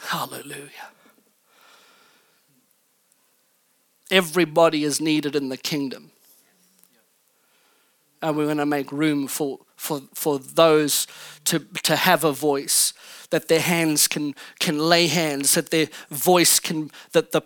Hallelujah. 0.00 0.70
Everybody 4.10 4.84
is 4.84 5.00
needed 5.00 5.34
in 5.34 5.48
the 5.48 5.56
kingdom 5.56 6.12
and 8.26 8.36
we're 8.36 8.46
going 8.46 8.56
to 8.56 8.66
make 8.66 8.90
room 8.90 9.28
for, 9.28 9.60
for, 9.76 10.02
for 10.14 10.38
those 10.38 11.06
to, 11.44 11.60
to 11.84 11.96
have 11.96 12.24
a 12.24 12.32
voice, 12.32 12.92
that 13.30 13.48
their 13.48 13.60
hands 13.60 14.08
can, 14.08 14.34
can 14.58 14.78
lay 14.78 15.06
hands, 15.06 15.54
that 15.54 15.70
their 15.70 15.88
voice 16.10 16.58
can, 16.58 16.90
that 17.12 17.32
the, 17.32 17.42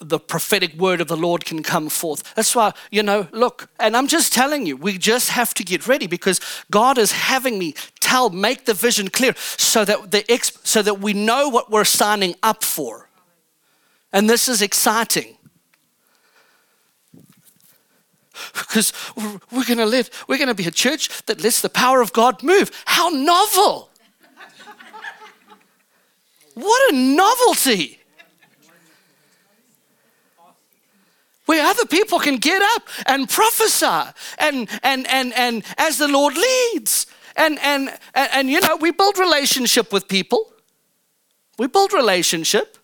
the 0.00 0.18
prophetic 0.18 0.74
word 0.74 1.00
of 1.00 1.08
the 1.08 1.16
Lord 1.16 1.44
can 1.44 1.62
come 1.62 1.88
forth. 1.88 2.34
That's 2.34 2.54
why, 2.56 2.72
you 2.90 3.02
know, 3.02 3.28
look, 3.30 3.68
and 3.78 3.96
I'm 3.96 4.08
just 4.08 4.32
telling 4.32 4.66
you, 4.66 4.76
we 4.76 4.98
just 4.98 5.30
have 5.30 5.54
to 5.54 5.64
get 5.64 5.86
ready 5.86 6.06
because 6.06 6.40
God 6.70 6.98
is 6.98 7.12
having 7.12 7.58
me 7.58 7.74
tell, 8.00 8.30
make 8.30 8.64
the 8.66 8.74
vision 8.74 9.08
clear 9.08 9.34
so 9.36 9.84
that, 9.84 10.10
the 10.10 10.24
so 10.64 10.82
that 10.82 11.00
we 11.00 11.12
know 11.12 11.48
what 11.48 11.70
we're 11.70 11.84
signing 11.84 12.34
up 12.42 12.64
for. 12.64 13.08
And 14.12 14.28
this 14.28 14.48
is 14.48 14.60
exciting 14.60 15.35
because 18.52 18.92
we're 19.16 19.64
going 19.64 19.78
to 19.78 19.86
live, 19.86 20.10
we're 20.28 20.38
going 20.38 20.48
to 20.48 20.54
be 20.54 20.66
a 20.66 20.70
church 20.70 21.24
that 21.26 21.42
lets 21.42 21.60
the 21.60 21.68
power 21.68 22.00
of 22.00 22.12
God 22.12 22.42
move. 22.42 22.70
How 22.86 23.08
novel! 23.08 23.90
What 26.54 26.92
a 26.92 26.96
novelty! 26.96 28.00
Where 31.44 31.64
other 31.64 31.86
people 31.86 32.18
can 32.18 32.38
get 32.38 32.60
up 32.74 32.88
and 33.06 33.28
prophesy 33.28 34.10
and, 34.38 34.68
and, 34.82 35.06
and, 35.06 35.32
and 35.34 35.64
as 35.78 35.98
the 35.98 36.08
Lord 36.08 36.34
leads. 36.36 37.06
And, 37.36 37.58
and, 37.60 37.90
and, 38.14 38.30
and 38.32 38.50
you 38.50 38.60
know, 38.60 38.76
we 38.76 38.90
build 38.90 39.16
relationship 39.16 39.92
with 39.92 40.08
people. 40.08 40.52
We 41.56 41.68
build 41.68 41.92
relationship. 41.92 42.76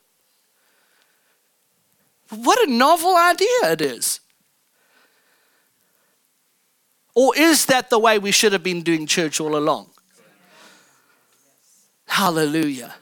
What 2.29 2.67
a 2.67 2.71
novel 2.71 3.17
idea 3.17 3.73
it 3.73 3.81
is. 3.81 4.12
Or 7.15 7.37
is 7.37 7.67
that 7.67 7.91
the 7.91 7.99
way 7.99 8.19
we 8.19 8.31
should 8.31 8.53
have 8.53 8.63
been 8.63 8.83
doing 8.83 9.07
church 9.07 9.41
all 9.41 9.57
along? 9.57 9.91
Hallelujah. 12.07 12.95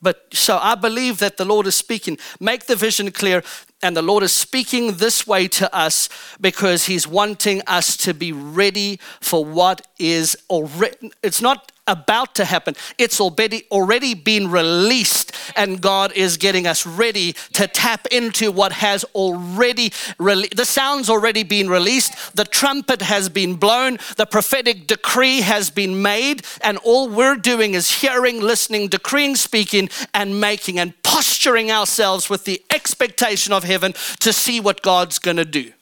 But 0.00 0.26
so 0.32 0.58
I 0.60 0.74
believe 0.74 1.18
that 1.18 1.36
the 1.36 1.44
Lord 1.44 1.66
is 1.66 1.74
speaking. 1.74 2.18
Make 2.38 2.66
the 2.66 2.76
vision 2.76 3.10
clear. 3.10 3.42
And 3.82 3.96
the 3.96 4.02
Lord 4.02 4.22
is 4.22 4.32
speaking 4.32 4.94
this 4.94 5.26
way 5.26 5.48
to 5.48 5.74
us 5.74 6.08
because 6.40 6.86
He's 6.86 7.06
wanting 7.06 7.62
us 7.66 7.96
to 7.98 8.14
be 8.14 8.32
ready 8.32 8.98
for 9.20 9.44
what 9.44 9.86
is 9.98 10.36
already. 10.48 11.12
It's 11.22 11.42
not 11.42 11.72
about 11.86 12.34
to 12.36 12.44
happen. 12.44 12.74
It's 12.98 13.20
already 13.20 13.64
already 13.70 14.14
been 14.14 14.50
released, 14.50 15.32
and 15.54 15.80
God 15.80 16.12
is 16.12 16.36
getting 16.36 16.66
us 16.66 16.86
ready 16.86 17.34
to 17.52 17.66
tap 17.66 18.06
into 18.10 18.50
what 18.50 18.72
has 18.72 19.04
already. 19.14 19.92
The 20.18 20.64
sound's 20.64 21.08
already 21.10 21.42
been 21.42 21.68
released, 21.68 22.36
the 22.36 22.44
trumpet 22.44 23.02
has 23.02 23.28
been 23.28 23.54
blown, 23.56 23.98
the 24.16 24.26
prophetic 24.26 24.86
decree 24.86 25.40
has 25.40 25.70
been 25.70 26.02
made, 26.02 26.42
and 26.62 26.78
all 26.78 27.08
we're 27.08 27.36
doing 27.36 27.74
is 27.74 27.90
hearing, 27.90 28.40
listening, 28.40 28.88
decreeing, 28.88 29.36
speaking, 29.36 29.88
and 30.14 30.40
making 30.40 30.78
and 30.78 31.00
posturing 31.02 31.70
ourselves 31.70 32.28
with 32.28 32.44
the 32.44 32.62
expectation 32.70 33.52
of 33.52 33.64
heaven 33.64 33.92
to 34.20 34.32
see 34.32 34.60
what 34.60 34.82
God's 34.82 35.18
going 35.18 35.36
to 35.36 35.44
do. 35.44 35.72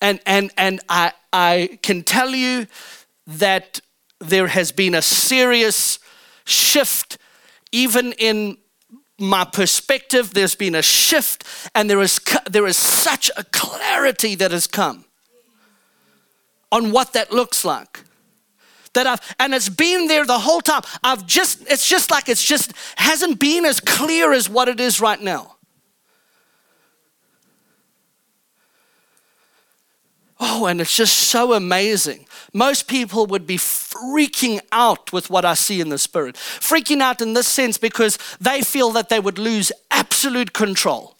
And, 0.00 0.20
and, 0.26 0.50
and 0.56 0.80
I, 0.88 1.12
I 1.32 1.78
can 1.82 2.02
tell 2.02 2.30
you 2.30 2.66
that 3.26 3.80
there 4.20 4.48
has 4.48 4.72
been 4.72 4.94
a 4.94 5.02
serious 5.02 5.98
shift, 6.44 7.18
even 7.72 8.12
in 8.12 8.58
my 9.18 9.44
perspective. 9.44 10.34
There's 10.34 10.54
been 10.54 10.74
a 10.74 10.82
shift, 10.82 11.44
and 11.74 11.88
there 11.88 12.00
is, 12.00 12.20
there 12.50 12.66
is 12.66 12.76
such 12.76 13.30
a 13.36 13.44
clarity 13.44 14.34
that 14.34 14.50
has 14.50 14.66
come 14.66 15.04
on 16.70 16.90
what 16.90 17.12
that 17.12 17.32
looks 17.32 17.64
like. 17.64 18.00
That 18.94 19.06
I've, 19.06 19.34
and 19.40 19.54
it's 19.54 19.68
been 19.68 20.06
there 20.06 20.24
the 20.24 20.38
whole 20.38 20.60
time. 20.60 20.82
I've 21.02 21.26
just, 21.26 21.62
it's 21.68 21.88
just 21.88 22.10
like 22.10 22.28
it's 22.28 22.44
just 22.44 22.72
hasn't 22.96 23.40
been 23.40 23.64
as 23.64 23.80
clear 23.80 24.32
as 24.32 24.48
what 24.48 24.68
it 24.68 24.78
is 24.80 25.00
right 25.00 25.20
now. 25.20 25.53
Oh, 30.46 30.66
and 30.66 30.78
it's 30.78 30.94
just 30.94 31.16
so 31.16 31.54
amazing. 31.54 32.26
Most 32.52 32.86
people 32.86 33.24
would 33.28 33.46
be 33.46 33.56
freaking 33.56 34.60
out 34.72 35.10
with 35.10 35.30
what 35.30 35.46
I 35.46 35.54
see 35.54 35.80
in 35.80 35.88
the 35.88 35.96
spirit. 35.96 36.34
Freaking 36.34 37.00
out 37.00 37.22
in 37.22 37.32
this 37.32 37.48
sense 37.48 37.78
because 37.78 38.18
they 38.38 38.60
feel 38.60 38.90
that 38.90 39.08
they 39.08 39.18
would 39.18 39.38
lose 39.38 39.72
absolute 39.90 40.52
control. 40.52 41.16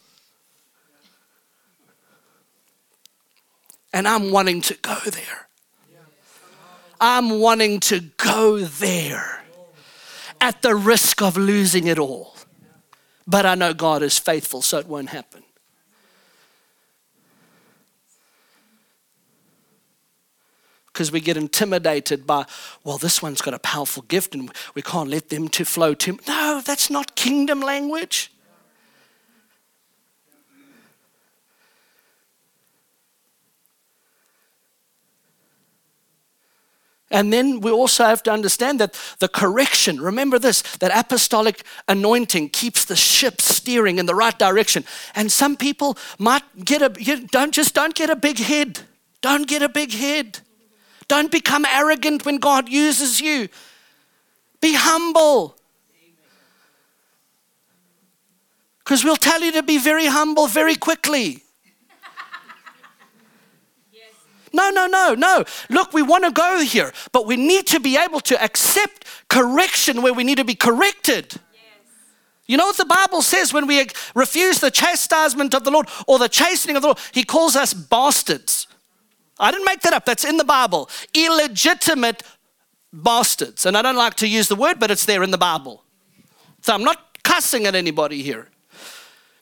And 3.91 4.07
I'm 4.07 4.29
wanting 4.29 4.61
to 4.61 4.75
go 4.75 4.95
there. 5.05 5.47
I'm 7.01 7.39
wanting 7.39 7.79
to 7.79 8.01
go 8.17 8.59
there 8.59 9.43
at 10.39 10.61
the 10.61 10.75
risk 10.75 11.23
of 11.23 11.35
losing 11.35 11.87
it 11.87 11.97
all. 11.97 12.35
But 13.25 13.47
I 13.47 13.55
know 13.55 13.73
God 13.73 14.03
is 14.03 14.19
faithful, 14.19 14.61
so 14.61 14.77
it 14.77 14.85
won't 14.85 15.09
happen. 15.09 15.41
Because 20.95 21.11
we 21.11 21.19
get 21.19 21.35
intimidated 21.35 22.25
by, 22.25 22.45
well, 22.85 22.97
this 22.97 23.21
one's 23.21 23.41
got 23.41 23.53
a 23.53 23.59
powerful 23.59 24.03
gift 24.03 24.33
and 24.33 24.49
we 24.75 24.81
can't 24.81 25.09
let 25.09 25.27
them 25.27 25.49
to 25.49 25.65
flow 25.65 25.93
to. 25.93 26.17
No, 26.25 26.61
that's 26.63 26.89
not 26.89 27.17
kingdom 27.17 27.59
language. 27.59 28.31
And 37.11 37.31
then 37.31 37.59
we 37.59 37.71
also 37.71 38.05
have 38.05 38.23
to 38.23 38.31
understand 38.31 38.79
that 38.79 38.97
the 39.19 39.27
correction, 39.27 39.99
remember 39.99 40.39
this, 40.39 40.61
that 40.77 40.91
apostolic 40.95 41.63
anointing 41.89 42.49
keeps 42.49 42.85
the 42.85 42.95
ship 42.95 43.41
steering 43.41 43.99
in 43.99 44.05
the 44.05 44.15
right 44.15 44.37
direction. 44.39 44.85
And 45.13 45.29
some 45.29 45.57
people 45.57 45.97
might 46.17 46.43
get 46.63 46.81
a, 46.81 46.89
don't 47.31 47.53
just 47.53 47.75
don't 47.75 47.93
get 47.93 48.09
a 48.09 48.15
big 48.15 48.39
head. 48.39 48.79
Don't 49.19 49.45
get 49.45 49.61
a 49.61 49.69
big 49.69 49.91
head. 49.91 50.39
Don't 51.07 51.31
become 51.31 51.65
arrogant 51.65 52.25
when 52.25 52.37
God 52.37 52.69
uses 52.69 53.21
you. 53.21 53.47
Be 54.61 54.73
humble. 54.73 55.57
Because 58.79 59.03
we'll 59.03 59.15
tell 59.15 59.41
you 59.41 59.51
to 59.53 59.63
be 59.63 59.77
very 59.77 60.05
humble 60.05 60.47
very 60.47 60.75
quickly. 60.75 61.43
No, 64.53 64.69
no, 64.69 64.87
no, 64.87 65.13
no. 65.15 65.43
Look, 65.69 65.91
we 65.91 66.01
want 66.01 66.23
to 66.23 66.31
go 66.31 66.61
here, 66.61 66.93
but 67.11 67.25
we 67.25 67.35
need 67.35 67.67
to 67.67 67.79
be 67.79 67.97
able 67.97 68.21
to 68.21 68.41
accept 68.41 69.05
correction 69.27 70.01
where 70.01 70.13
we 70.13 70.23
need 70.23 70.37
to 70.37 70.45
be 70.45 70.55
corrected. 70.55 71.33
You 72.47 72.57
know 72.57 72.67
what 72.67 72.77
the 72.77 72.85
Bible 72.85 73.21
says 73.21 73.51
when 73.51 73.67
we 73.67 73.85
refuse 74.13 74.59
the 74.59 74.71
chastisement 74.71 75.53
of 75.53 75.63
the 75.63 75.71
Lord 75.71 75.89
or 76.07 76.19
the 76.19 76.29
chastening 76.29 76.75
of 76.75 76.83
the 76.83 76.89
Lord? 76.89 76.99
He 77.11 77.23
calls 77.23 77.55
us 77.55 77.73
bastards. 77.73 78.67
I 79.39 79.51
didn't 79.51 79.65
make 79.65 79.81
that 79.81 79.93
up, 79.93 80.05
that's 80.05 80.23
in 80.23 80.37
the 80.37 80.45
Bible. 80.45 80.89
Illegitimate 81.13 82.23
bastards. 82.93 83.65
And 83.65 83.75
I 83.75 83.81
don't 83.81 83.97
like 83.97 84.15
to 84.15 84.27
use 84.27 84.47
the 84.47 84.55
word, 84.55 84.79
but 84.79 84.91
it's 84.91 85.05
there 85.05 85.23
in 85.23 85.31
the 85.31 85.37
Bible. 85.37 85.83
So 86.61 86.73
I'm 86.73 86.83
not 86.83 87.23
cussing 87.23 87.65
at 87.65 87.75
anybody 87.75 88.21
here. 88.21 88.49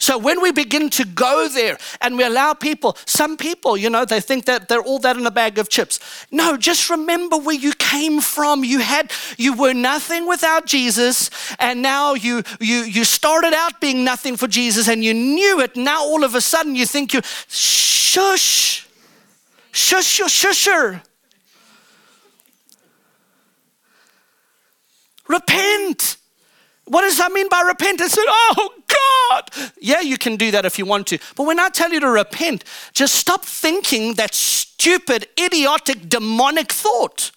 So 0.03 0.17
when 0.17 0.41
we 0.41 0.51
begin 0.51 0.89
to 0.89 1.05
go 1.05 1.47
there 1.47 1.77
and 2.01 2.17
we 2.17 2.25
allow 2.25 2.53
people, 2.53 2.97
some 3.05 3.37
people, 3.37 3.77
you 3.77 3.89
know, 3.89 4.03
they 4.03 4.19
think 4.19 4.43
that 4.45 4.67
they're 4.67 4.81
all 4.81 4.99
that 4.99 5.15
in 5.15 5.25
a 5.25 5.31
bag 5.31 5.57
of 5.57 5.69
chips. 5.69 5.97
No, 6.29 6.57
just 6.57 6.89
remember 6.89 7.37
where 7.37 7.55
you 7.55 7.71
came 7.71 8.19
from. 8.19 8.65
You 8.65 8.79
had 8.79 9.13
you 9.37 9.53
were 9.53 9.73
nothing 9.73 10.27
without 10.27 10.65
Jesus 10.65 11.29
and 11.57 11.81
now 11.81 12.15
you 12.15 12.43
you 12.59 12.79
you 12.79 13.05
started 13.05 13.53
out 13.53 13.79
being 13.79 14.03
nothing 14.03 14.35
for 14.35 14.49
Jesus 14.49 14.89
and 14.89 15.05
you 15.05 15.13
knew 15.13 15.61
it. 15.61 15.77
Now 15.77 16.03
all 16.03 16.25
of 16.25 16.35
a 16.35 16.41
sudden 16.41 16.75
you 16.75 16.85
think 16.85 17.13
you 17.13 17.21
shush. 17.47 18.85
Shush, 19.73 20.21
shusher. 20.21 21.01
Repent. 25.27 26.17
What 26.85 27.01
does 27.01 27.17
that 27.17 27.31
mean 27.31 27.49
by 27.49 27.61
repent? 27.61 27.99
I 28.01 28.07
said, 28.07 28.23
oh 28.27 28.69
God. 28.87 29.71
Yeah, 29.81 30.01
you 30.01 30.17
can 30.17 30.35
do 30.35 30.51
that 30.51 30.65
if 30.65 30.77
you 30.77 30.85
want 30.85 31.07
to. 31.07 31.17
But 31.35 31.47
when 31.47 31.59
I 31.59 31.69
tell 31.69 31.91
you 31.91 31.99
to 32.01 32.09
repent, 32.09 32.65
just 32.93 33.15
stop 33.15 33.43
thinking 33.43 34.13
that 34.15 34.35
stupid, 34.35 35.27
idiotic, 35.39 36.07
demonic 36.07 36.71
thought. 36.71 37.31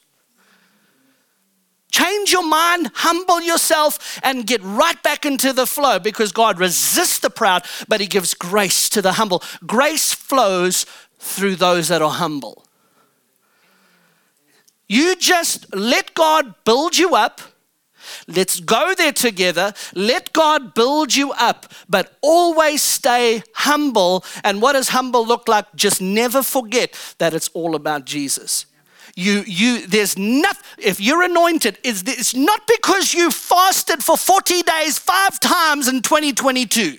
Change 1.91 2.33
your 2.33 2.47
mind, 2.47 2.91
humble 2.95 3.41
yourself, 3.41 4.21
and 4.23 4.47
get 4.47 4.61
right 4.63 5.01
back 5.03 5.25
into 5.25 5.53
the 5.53 5.67
flow 5.67 5.99
because 5.99 6.33
God 6.33 6.59
resists 6.59 7.21
the 7.21 7.31
proud, 7.31 7.65
but 7.89 8.01
He 8.01 8.07
gives 8.07 8.35
grace 8.35 8.89
to 8.91 9.01
the 9.01 9.13
humble. 9.13 9.43
Grace 9.67 10.13
flows 10.13 10.85
through 11.19 11.57
those 11.57 11.89
that 11.89 12.03
are 12.03 12.11
humble. 12.11 12.65
You 14.89 15.17
just 15.17 15.75
let 15.75 16.15
God 16.15 16.55
build 16.65 16.97
you 16.97 17.15
up. 17.15 17.41
Let's 18.29 18.61
go 18.61 18.95
there 18.97 19.13
together. 19.13 19.75
Let 19.95 20.33
God 20.33 20.75
build 20.75 21.15
you 21.15 21.33
up, 21.33 21.73
but 21.89 22.17
always 22.21 22.83
stay 22.83 23.43
humble. 23.55 24.25
And 24.45 24.63
what 24.63 24.75
does 24.75 24.91
humble 24.91 25.27
look 25.27 25.49
like? 25.49 25.67
Just 25.75 26.01
never 26.01 26.43
forget 26.43 26.95
that 27.19 27.35
it's 27.35 27.49
all 27.49 27.75
about 27.75 28.05
Jesus. 28.05 28.67
You, 29.19 29.45
you, 29.47 29.87
there's 29.87 30.19
nothing, 30.19 30.63
if 30.77 31.01
you're 31.01 31.23
anointed, 31.23 31.79
it's, 31.83 32.03
it's 32.03 32.35
not 32.35 32.61
because 32.67 33.15
you 33.15 33.31
fasted 33.31 34.05
for 34.05 34.15
40 34.15 34.61
days 34.61 34.99
five 34.99 35.41
times 35.41 35.89
in 35.89 36.03
2022. 36.03 36.99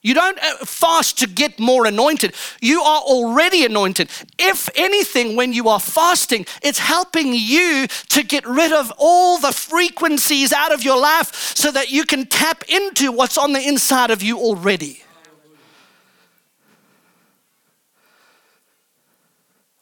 You 0.00 0.14
don't 0.14 0.38
uh, 0.38 0.64
fast 0.64 1.18
to 1.18 1.26
get 1.26 1.58
more 1.58 1.84
anointed. 1.84 2.34
You 2.62 2.80
are 2.80 3.00
already 3.02 3.66
anointed. 3.66 4.08
If 4.38 4.70
anything, 4.76 5.36
when 5.36 5.52
you 5.52 5.68
are 5.68 5.80
fasting, 5.80 6.46
it's 6.62 6.78
helping 6.78 7.34
you 7.34 7.86
to 8.10 8.22
get 8.22 8.46
rid 8.46 8.72
of 8.72 8.92
all 8.96 9.36
the 9.38 9.52
frequencies 9.52 10.54
out 10.54 10.72
of 10.72 10.82
your 10.84 10.98
life 10.98 11.34
so 11.34 11.70
that 11.72 11.90
you 11.90 12.04
can 12.04 12.24
tap 12.24 12.62
into 12.68 13.12
what's 13.12 13.36
on 13.36 13.52
the 13.52 13.60
inside 13.60 14.10
of 14.10 14.22
you 14.22 14.38
already. 14.38 15.02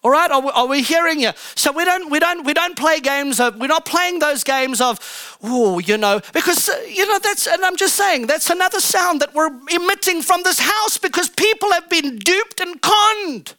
All 0.04 0.10
right, 0.10 0.30
are 0.30 0.42
we, 0.42 0.50
are 0.50 0.66
we, 0.66 0.82
hearing 0.82 1.18
you? 1.18 1.30
So 1.54 1.72
we 1.72 1.86
don't, 1.86 2.10
we 2.10 2.18
don't, 2.18 2.44
we 2.44 2.52
don't 2.52 2.76
play 2.76 3.00
games 3.00 3.40
of, 3.40 3.56
we're 3.56 3.68
not 3.68 3.86
playing 3.86 4.18
those 4.18 4.44
games 4.44 4.82
of, 4.82 5.38
oh, 5.42 5.78
you 5.78 5.96
know, 5.96 6.20
because, 6.34 6.68
uh, 6.68 6.78
you 6.86 7.06
know, 7.06 7.18
that's, 7.18 7.46
and 7.46 7.64
I'm 7.64 7.76
just 7.76 7.94
saying, 7.94 8.26
that's 8.26 8.50
another 8.50 8.80
sound 8.80 9.22
that 9.22 9.34
we're 9.34 9.50
emitting 9.70 10.20
from 10.20 10.42
this 10.42 10.58
house 10.58 10.98
because 10.98 11.30
people 11.30 11.72
have 11.72 11.88
been 11.88 12.18
duped 12.18 12.60
and 12.60 12.82
conned. 12.82 13.54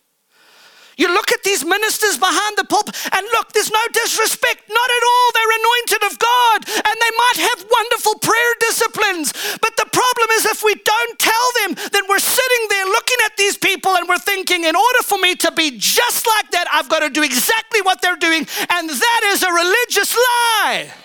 You 0.98 1.12
look 1.14 1.32
at 1.32 1.44
these 1.44 1.66
ministers 1.66 2.18
behind 2.18 2.58
the 2.58 2.64
pulpit, 2.64 2.96
and 3.12 3.24
look, 3.36 3.52
there's 3.52 3.72
no 3.72 3.86
disrespect, 3.92 4.64
not 4.70 4.90
at 4.90 5.04
all. 5.04 5.28
They're 5.34 5.58
anointed 5.60 6.04
of 6.08 6.20
God, 6.20 6.60
and 6.68 6.96
they 6.96 7.14
might 7.18 7.40
have 7.52 7.66
wonderful 7.70 8.16
prayer 8.20 8.54
disciplines. 8.60 9.34
But 9.60 9.76
the 9.76 9.90
problem 9.92 10.28
is, 10.40 10.46
if 10.46 10.64
we 10.64 10.76
don't 10.76 11.20
tell 11.20 11.48
them, 11.64 11.76
then 11.92 12.04
we're 12.08 12.20
sitting 12.20 12.64
there 12.70 12.86
looking 12.86 13.18
at 13.26 13.38
these 13.38 13.58
people 13.58 13.96
and 13.96 14.08
we're 14.08 14.20
thinking, 14.20 14.64
in 14.64 14.76
order 14.76 15.02
for 15.04 15.18
me 15.20 15.36
to 15.36 15.52
be 15.52 15.78
just 15.78 16.28
like 16.28 16.52
that, 16.52 16.68
I've 16.72 16.90
got 16.90 17.00
to 17.00 17.10
do 17.10 17.24
exactly 17.24 17.82
what 17.82 18.02
they're 18.02 18.16
doing. 18.16 18.48
And 18.70 18.90
that 18.90 19.22
is 19.26 19.44
a 19.44 19.52
religious 19.52 20.16
lie. 20.16 21.05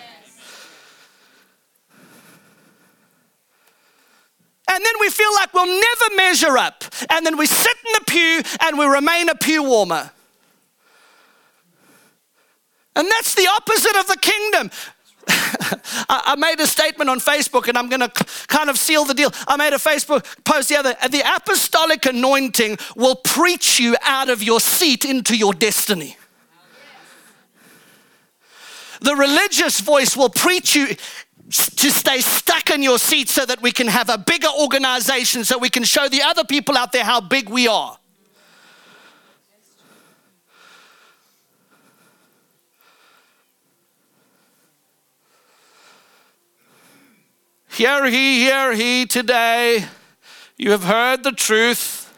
And 4.71 4.85
then 4.85 4.93
we 5.01 5.09
feel 5.09 5.33
like 5.35 5.53
we'll 5.53 5.65
never 5.65 6.15
measure 6.15 6.57
up. 6.57 6.85
And 7.09 7.25
then 7.25 7.35
we 7.37 7.45
sit 7.45 7.75
in 7.85 7.91
the 7.99 8.05
pew 8.05 8.41
and 8.61 8.79
we 8.79 8.85
remain 8.85 9.27
a 9.27 9.35
pew 9.35 9.63
warmer. 9.63 10.11
And 12.95 13.07
that's 13.07 13.35
the 13.35 13.47
opposite 13.47 13.95
of 13.97 14.07
the 14.07 14.17
kingdom. 14.21 14.71
I 16.09 16.35
made 16.37 16.59
a 16.61 16.67
statement 16.67 17.09
on 17.09 17.19
Facebook 17.19 17.67
and 17.67 17.77
I'm 17.77 17.89
going 17.89 17.99
to 17.99 18.09
kind 18.47 18.69
of 18.69 18.77
seal 18.77 19.03
the 19.03 19.13
deal. 19.13 19.31
I 19.45 19.57
made 19.57 19.73
a 19.73 19.77
Facebook 19.77 20.25
post 20.45 20.69
the 20.69 20.77
other. 20.77 20.95
The 21.09 21.23
apostolic 21.35 22.05
anointing 22.05 22.77
will 22.95 23.15
preach 23.15 23.79
you 23.79 23.97
out 24.03 24.29
of 24.29 24.41
your 24.41 24.61
seat 24.61 25.03
into 25.03 25.35
your 25.35 25.53
destiny. 25.53 26.17
The 29.01 29.15
religious 29.15 29.79
voice 29.79 30.15
will 30.15 30.29
preach 30.29 30.75
you 30.75 30.95
to 31.51 31.91
stay 31.91 32.21
stuck 32.21 32.69
in 32.69 32.81
your 32.81 32.97
seat 32.97 33.29
so 33.29 33.45
that 33.45 33.61
we 33.61 33.71
can 33.71 33.87
have 33.87 34.09
a 34.09 34.17
bigger 34.17 34.47
organization 34.59 35.43
so 35.43 35.57
we 35.57 35.69
can 35.69 35.83
show 35.83 36.07
the 36.07 36.21
other 36.21 36.43
people 36.43 36.77
out 36.77 36.91
there 36.91 37.03
how 37.03 37.19
big 37.19 37.49
we 37.49 37.67
are. 37.67 37.97
Hear 47.69 48.05
he, 48.05 48.41
hear 48.41 48.73
he 48.73 49.05
today. 49.05 49.85
You 50.57 50.71
have 50.71 50.83
heard 50.83 51.23
the 51.23 51.31
truth 51.31 52.13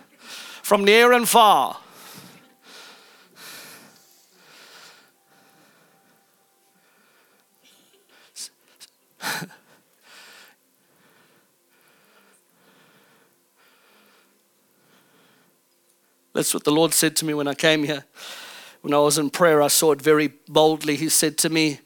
from 0.63 0.83
near 0.83 1.11
and 1.13 1.29
far. 1.29 1.77
That's 16.33 16.53
what 16.53 16.63
the 16.63 16.71
Lord 16.71 16.93
said 16.93 17.15
to 17.17 17.25
me 17.25 17.33
when 17.33 17.47
I 17.47 17.53
came 17.53 17.83
here. 17.83 18.05
When 18.81 18.93
I 18.93 18.99
was 18.99 19.17
in 19.17 19.29
prayer, 19.29 19.61
I 19.61 19.69
saw 19.69 19.91
it 19.93 20.01
very 20.01 20.33
boldly. 20.47 20.95
He 20.97 21.09
said 21.09 21.37
to 21.39 21.49
me, 21.49 21.79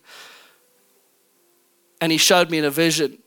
and 2.01 2.11
He 2.11 2.17
showed 2.17 2.49
me 2.49 2.57
in 2.57 2.65
a 2.65 2.71
vision. 2.71 3.19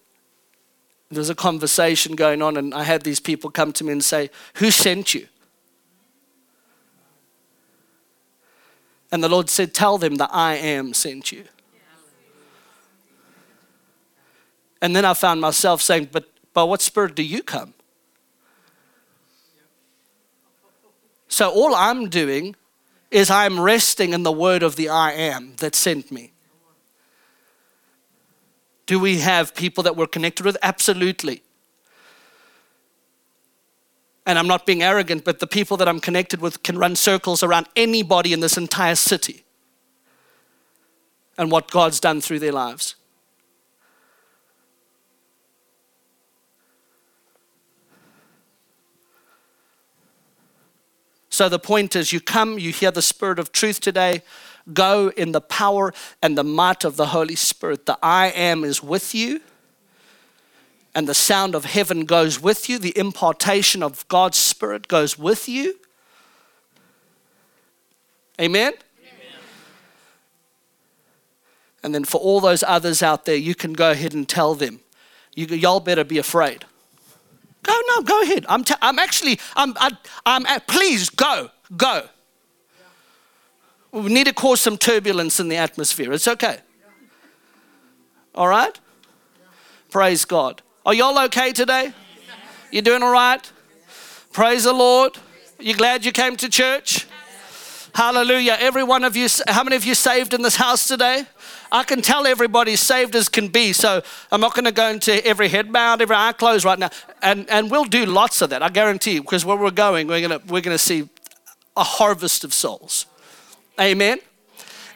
There 1.10 1.20
was 1.20 1.30
a 1.30 1.34
conversation 1.34 2.14
going 2.16 2.42
on, 2.42 2.56
and 2.56 2.74
I 2.74 2.84
had 2.84 3.02
these 3.02 3.20
people 3.20 3.50
come 3.50 3.72
to 3.74 3.84
me 3.84 3.92
and 3.92 4.04
say, 4.04 4.30
Who 4.54 4.70
sent 4.70 5.14
you? 5.14 5.26
And 9.12 9.22
the 9.22 9.28
Lord 9.28 9.50
said, 9.50 9.74
Tell 9.74 9.98
them 9.98 10.16
that 10.16 10.30
I 10.32 10.54
am 10.54 10.94
sent 10.94 11.32
you. 11.32 11.44
And 14.82 14.96
then 14.96 15.04
I 15.04 15.14
found 15.14 15.40
myself 15.40 15.82
saying, 15.82 16.08
But 16.12 16.28
by 16.52 16.62
what 16.62 16.80
spirit 16.80 17.14
do 17.14 17.22
you 17.22 17.42
come? 17.42 17.74
So 21.28 21.48
all 21.50 21.74
I'm 21.74 22.08
doing 22.08 22.56
is 23.10 23.30
I'm 23.30 23.60
resting 23.60 24.12
in 24.12 24.22
the 24.22 24.32
word 24.32 24.62
of 24.62 24.76
the 24.76 24.88
I 24.88 25.12
am 25.12 25.54
that 25.56 25.74
sent 25.74 26.10
me. 26.10 26.32
Do 28.86 28.98
we 28.98 29.18
have 29.20 29.54
people 29.54 29.84
that 29.84 29.96
we're 29.96 30.08
connected 30.08 30.44
with? 30.44 30.56
Absolutely. 30.62 31.42
And 34.26 34.38
I'm 34.38 34.48
not 34.48 34.66
being 34.66 34.82
arrogant, 34.82 35.24
but 35.24 35.38
the 35.38 35.46
people 35.46 35.76
that 35.76 35.88
I'm 35.88 36.00
connected 36.00 36.40
with 36.40 36.62
can 36.62 36.76
run 36.76 36.96
circles 36.96 37.42
around 37.42 37.66
anybody 37.76 38.32
in 38.32 38.40
this 38.40 38.56
entire 38.56 38.96
city 38.96 39.44
and 41.38 41.50
what 41.50 41.70
God's 41.70 42.00
done 42.00 42.20
through 42.20 42.40
their 42.40 42.52
lives. 42.52 42.96
So 51.40 51.48
the 51.48 51.58
point 51.58 51.96
is, 51.96 52.12
you 52.12 52.20
come, 52.20 52.58
you 52.58 52.70
hear 52.70 52.90
the 52.90 53.00
Spirit 53.00 53.38
of 53.38 53.50
truth 53.50 53.80
today, 53.80 54.20
go 54.74 55.08
in 55.16 55.32
the 55.32 55.40
power 55.40 55.94
and 56.20 56.36
the 56.36 56.44
might 56.44 56.84
of 56.84 56.98
the 56.98 57.06
Holy 57.06 57.34
Spirit. 57.34 57.86
The 57.86 57.98
I 58.02 58.26
am 58.26 58.62
is 58.62 58.82
with 58.82 59.14
you, 59.14 59.40
and 60.94 61.08
the 61.08 61.14
sound 61.14 61.54
of 61.54 61.64
heaven 61.64 62.04
goes 62.04 62.42
with 62.42 62.68
you, 62.68 62.78
the 62.78 62.92
impartation 62.94 63.82
of 63.82 64.06
God's 64.08 64.36
Spirit 64.36 64.86
goes 64.86 65.18
with 65.18 65.48
you. 65.48 65.76
Amen? 68.38 68.74
And 71.82 71.94
then 71.94 72.04
for 72.04 72.20
all 72.20 72.40
those 72.40 72.62
others 72.62 73.02
out 73.02 73.24
there, 73.24 73.34
you 73.34 73.54
can 73.54 73.72
go 73.72 73.92
ahead 73.92 74.12
and 74.12 74.28
tell 74.28 74.54
them, 74.54 74.80
you, 75.34 75.46
y'all 75.46 75.80
better 75.80 76.04
be 76.04 76.18
afraid. 76.18 76.66
Go, 77.62 77.74
no, 77.88 78.02
go 78.02 78.22
ahead. 78.22 78.46
I'm, 78.48 78.64
I'm 78.80 78.98
actually, 78.98 79.38
I'm, 79.54 79.74
I, 79.78 79.90
I'm 80.24 80.46
at, 80.46 80.66
please 80.66 81.10
go, 81.10 81.50
go. 81.76 82.06
We 83.92 84.12
need 84.12 84.26
to 84.26 84.32
cause 84.32 84.60
some 84.60 84.78
turbulence 84.78 85.40
in 85.40 85.48
the 85.48 85.56
atmosphere. 85.56 86.12
It's 86.12 86.28
okay. 86.28 86.58
All 88.34 88.48
right? 88.48 88.78
Praise 89.90 90.24
God. 90.24 90.62
Are 90.86 90.94
y'all 90.94 91.18
okay 91.24 91.52
today? 91.52 91.92
You 92.70 92.82
doing 92.82 93.02
all 93.02 93.12
right? 93.12 93.50
Praise 94.32 94.64
the 94.64 94.72
Lord. 94.72 95.18
You 95.58 95.74
glad 95.74 96.04
you 96.04 96.12
came 96.12 96.36
to 96.36 96.48
church? 96.48 97.06
Hallelujah. 97.94 98.56
Every 98.60 98.84
one 98.84 99.02
of 99.02 99.16
you, 99.16 99.26
how 99.48 99.64
many 99.64 99.74
of 99.74 99.84
you 99.84 99.96
saved 99.96 100.32
in 100.32 100.42
this 100.42 100.56
house 100.56 100.86
today? 100.86 101.24
I 101.72 101.84
can 101.84 102.02
tell 102.02 102.26
everybody 102.26 102.76
saved 102.76 103.14
as 103.14 103.28
can 103.28 103.48
be. 103.48 103.72
So 103.72 104.02
I'm 104.32 104.40
not 104.40 104.54
going 104.54 104.64
to 104.64 104.72
go 104.72 104.88
into 104.88 105.24
every 105.26 105.48
head 105.48 105.72
bowed, 105.72 106.02
every 106.02 106.16
eye 106.16 106.32
closed 106.32 106.64
right 106.64 106.78
now. 106.78 106.90
And, 107.22 107.48
and 107.50 107.70
we'll 107.70 107.84
do 107.84 108.06
lots 108.06 108.42
of 108.42 108.50
that, 108.50 108.62
I 108.62 108.68
guarantee 108.68 109.14
you, 109.14 109.22
because 109.22 109.44
where 109.44 109.56
we're 109.56 109.70
going, 109.70 110.06
we're 110.06 110.26
going 110.26 110.40
to, 110.40 110.46
we're 110.46 110.62
going 110.62 110.74
to 110.74 110.78
see 110.78 111.08
a 111.76 111.84
harvest 111.84 112.44
of 112.44 112.52
souls. 112.52 113.06
Amen 113.80 114.18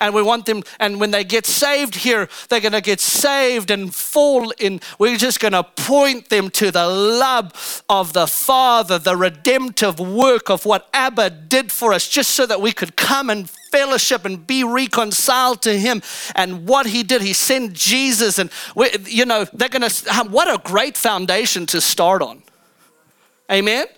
and 0.05 0.15
we 0.15 0.23
want 0.23 0.45
them, 0.45 0.63
and 0.79 1.01
when 1.01 1.13
they 1.13 1.25
get 1.25 1.47
saved 1.47 1.95
here, 1.95 2.29
they're 2.49 2.61
going 2.61 2.73
to 2.73 2.83
get 2.83 3.01
saved 3.01 3.71
and 3.71 3.95
fall 3.95 4.53
in. 4.59 4.81
We're 4.99 5.17
just 5.17 5.41
going 5.41 5.53
to 5.53 5.63
point 5.63 6.29
them 6.29 6.51
to 6.51 6.71
the 6.71 6.87
love 6.87 7.83
of 7.89 8.13
the 8.13 8.27
Father, 8.27 8.99
the 8.99 9.17
redemptive 9.17 9.99
work 9.99 10.51
of 10.51 10.67
what 10.67 10.91
Abba 10.93 11.31
did 11.31 11.73
for 11.73 11.95
us, 11.95 12.07
just 12.07 12.33
so 12.33 12.45
that 12.45 12.61
we 12.61 12.71
could 12.71 12.97
come 12.97 13.31
and 13.31 13.49
fellowship 13.49 14.27
and 14.27 14.47
be 14.47 14.63
reconciled 14.63 15.63
to 15.63 15.79
Him 15.79 16.03
and 16.37 16.69
what 16.69 16.87
He 16.87 17.03
did. 17.03 17.23
He 17.23 17.33
sent 17.33 17.73
Jesus, 17.73 18.39
and 18.39 18.51
we, 18.77 18.91
you 19.07 19.25
know, 19.25 19.47
they're 19.55 19.71
going 19.71 19.89
to, 19.89 20.25
what 20.29 20.49
a 20.53 20.61
great 20.63 20.99
foundation 20.99 21.65
to 21.67 21.81
start 21.81 22.21
on. 22.21 22.43
Amen? 23.51 23.87
Amen? 23.87 23.89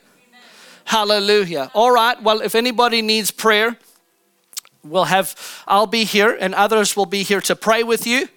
Hallelujah. 0.85 1.71
All 1.75 1.91
right, 1.91 2.23
well, 2.23 2.41
if 2.43 2.55
anybody 2.55 3.03
needs 3.03 3.33
prayer, 3.33 3.77
we'll 4.91 5.05
have, 5.05 5.35
I'll 5.67 5.87
be 5.87 6.05
here 6.05 6.37
and 6.39 6.55
others 6.55 6.97
will 6.97 7.07
be 7.07 7.23
here 7.23 7.41
to 7.43 7.57
pray 7.57 7.83
with 7.83 8.07
you. 8.07 8.29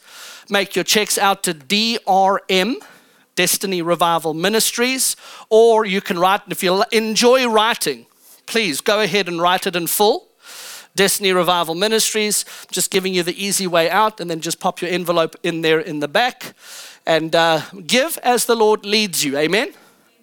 make 0.49 0.75
your 0.75 0.83
checks 0.83 1.17
out 1.17 1.41
to 1.43 1.53
DRM. 1.53 2.75
Destiny 3.35 3.81
Revival 3.81 4.35
Ministries, 4.35 5.15
or 5.49 5.85
you 5.85 6.01
can 6.01 6.19
write, 6.19 6.41
if 6.49 6.61
you 6.61 6.83
enjoy 6.91 7.47
writing, 7.47 8.05
please 8.45 8.79
go 8.79 9.01
ahead 9.01 9.27
and 9.27 9.41
write 9.41 9.65
it 9.65 9.75
in 9.75 9.87
full. 9.87 10.27
Destiny 10.95 11.31
Revival 11.33 11.75
Ministries, 11.75 12.45
just 12.71 12.91
giving 12.91 13.13
you 13.13 13.23
the 13.23 13.43
easy 13.43 13.67
way 13.67 13.89
out, 13.89 14.19
and 14.19 14.29
then 14.29 14.41
just 14.41 14.59
pop 14.59 14.81
your 14.81 14.91
envelope 14.91 15.35
in 15.43 15.61
there 15.61 15.79
in 15.79 15.99
the 15.99 16.07
back 16.07 16.53
and 17.05 17.35
uh, 17.35 17.61
give 17.85 18.17
as 18.23 18.45
the 18.45 18.55
Lord 18.55 18.85
leads 18.85 19.23
you. 19.23 19.37
Amen? 19.37 19.69
Amen. 19.69 19.77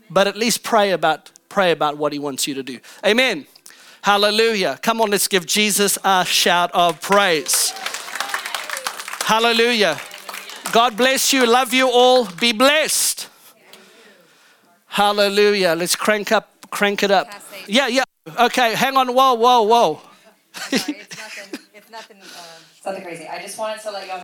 But 0.09 0.27
at 0.27 0.37
least 0.37 0.63
pray 0.63 0.91
about 0.93 1.31
pray 1.49 1.73
about 1.73 1.97
what 1.97 2.13
He 2.13 2.19
wants 2.19 2.47
you 2.47 2.55
to 2.55 2.63
do. 2.63 2.79
Amen. 3.05 3.47
Hallelujah. 4.03 4.79
Come 4.83 5.01
on, 5.01 5.11
let's 5.11 5.29
give 5.29 5.47
Jesus 5.47 5.99
a 6.05 6.25
shout 6.25 6.71
of 6.73 7.01
praise. 7.01 7.73
Hallelujah. 9.25 10.01
God 10.73 10.97
bless 10.97 11.33
you. 11.33 11.47
Love 11.47 11.75
you 11.75 11.89
all. 11.91 12.27
Be 12.27 12.53
blessed. 12.53 13.29
Hallelujah. 14.87 15.75
Let's 15.77 15.95
crank 15.95 16.33
up, 16.33 16.49
crank 16.71 17.03
it 17.03 17.11
up. 17.11 17.29
Yeah, 17.67 17.89
yeah. 17.89 18.05
Okay, 18.39 18.75
hang 18.75 18.97
on. 18.97 19.15
Whoa, 19.15 19.35
whoa, 19.35 19.63
whoa. 19.63 20.01
Sorry, 20.61 20.99
it's 21.01 21.17
nothing. 21.17 21.61
It's 21.75 21.91
nothing. 21.91 22.17
Uh, 22.21 22.59
something 22.83 23.03
crazy. 23.03 23.27
I 23.27 23.41
just 23.41 23.59
wanted 23.59 23.81
to 23.83 23.91
let 23.91 24.07
y'all. 24.07 24.23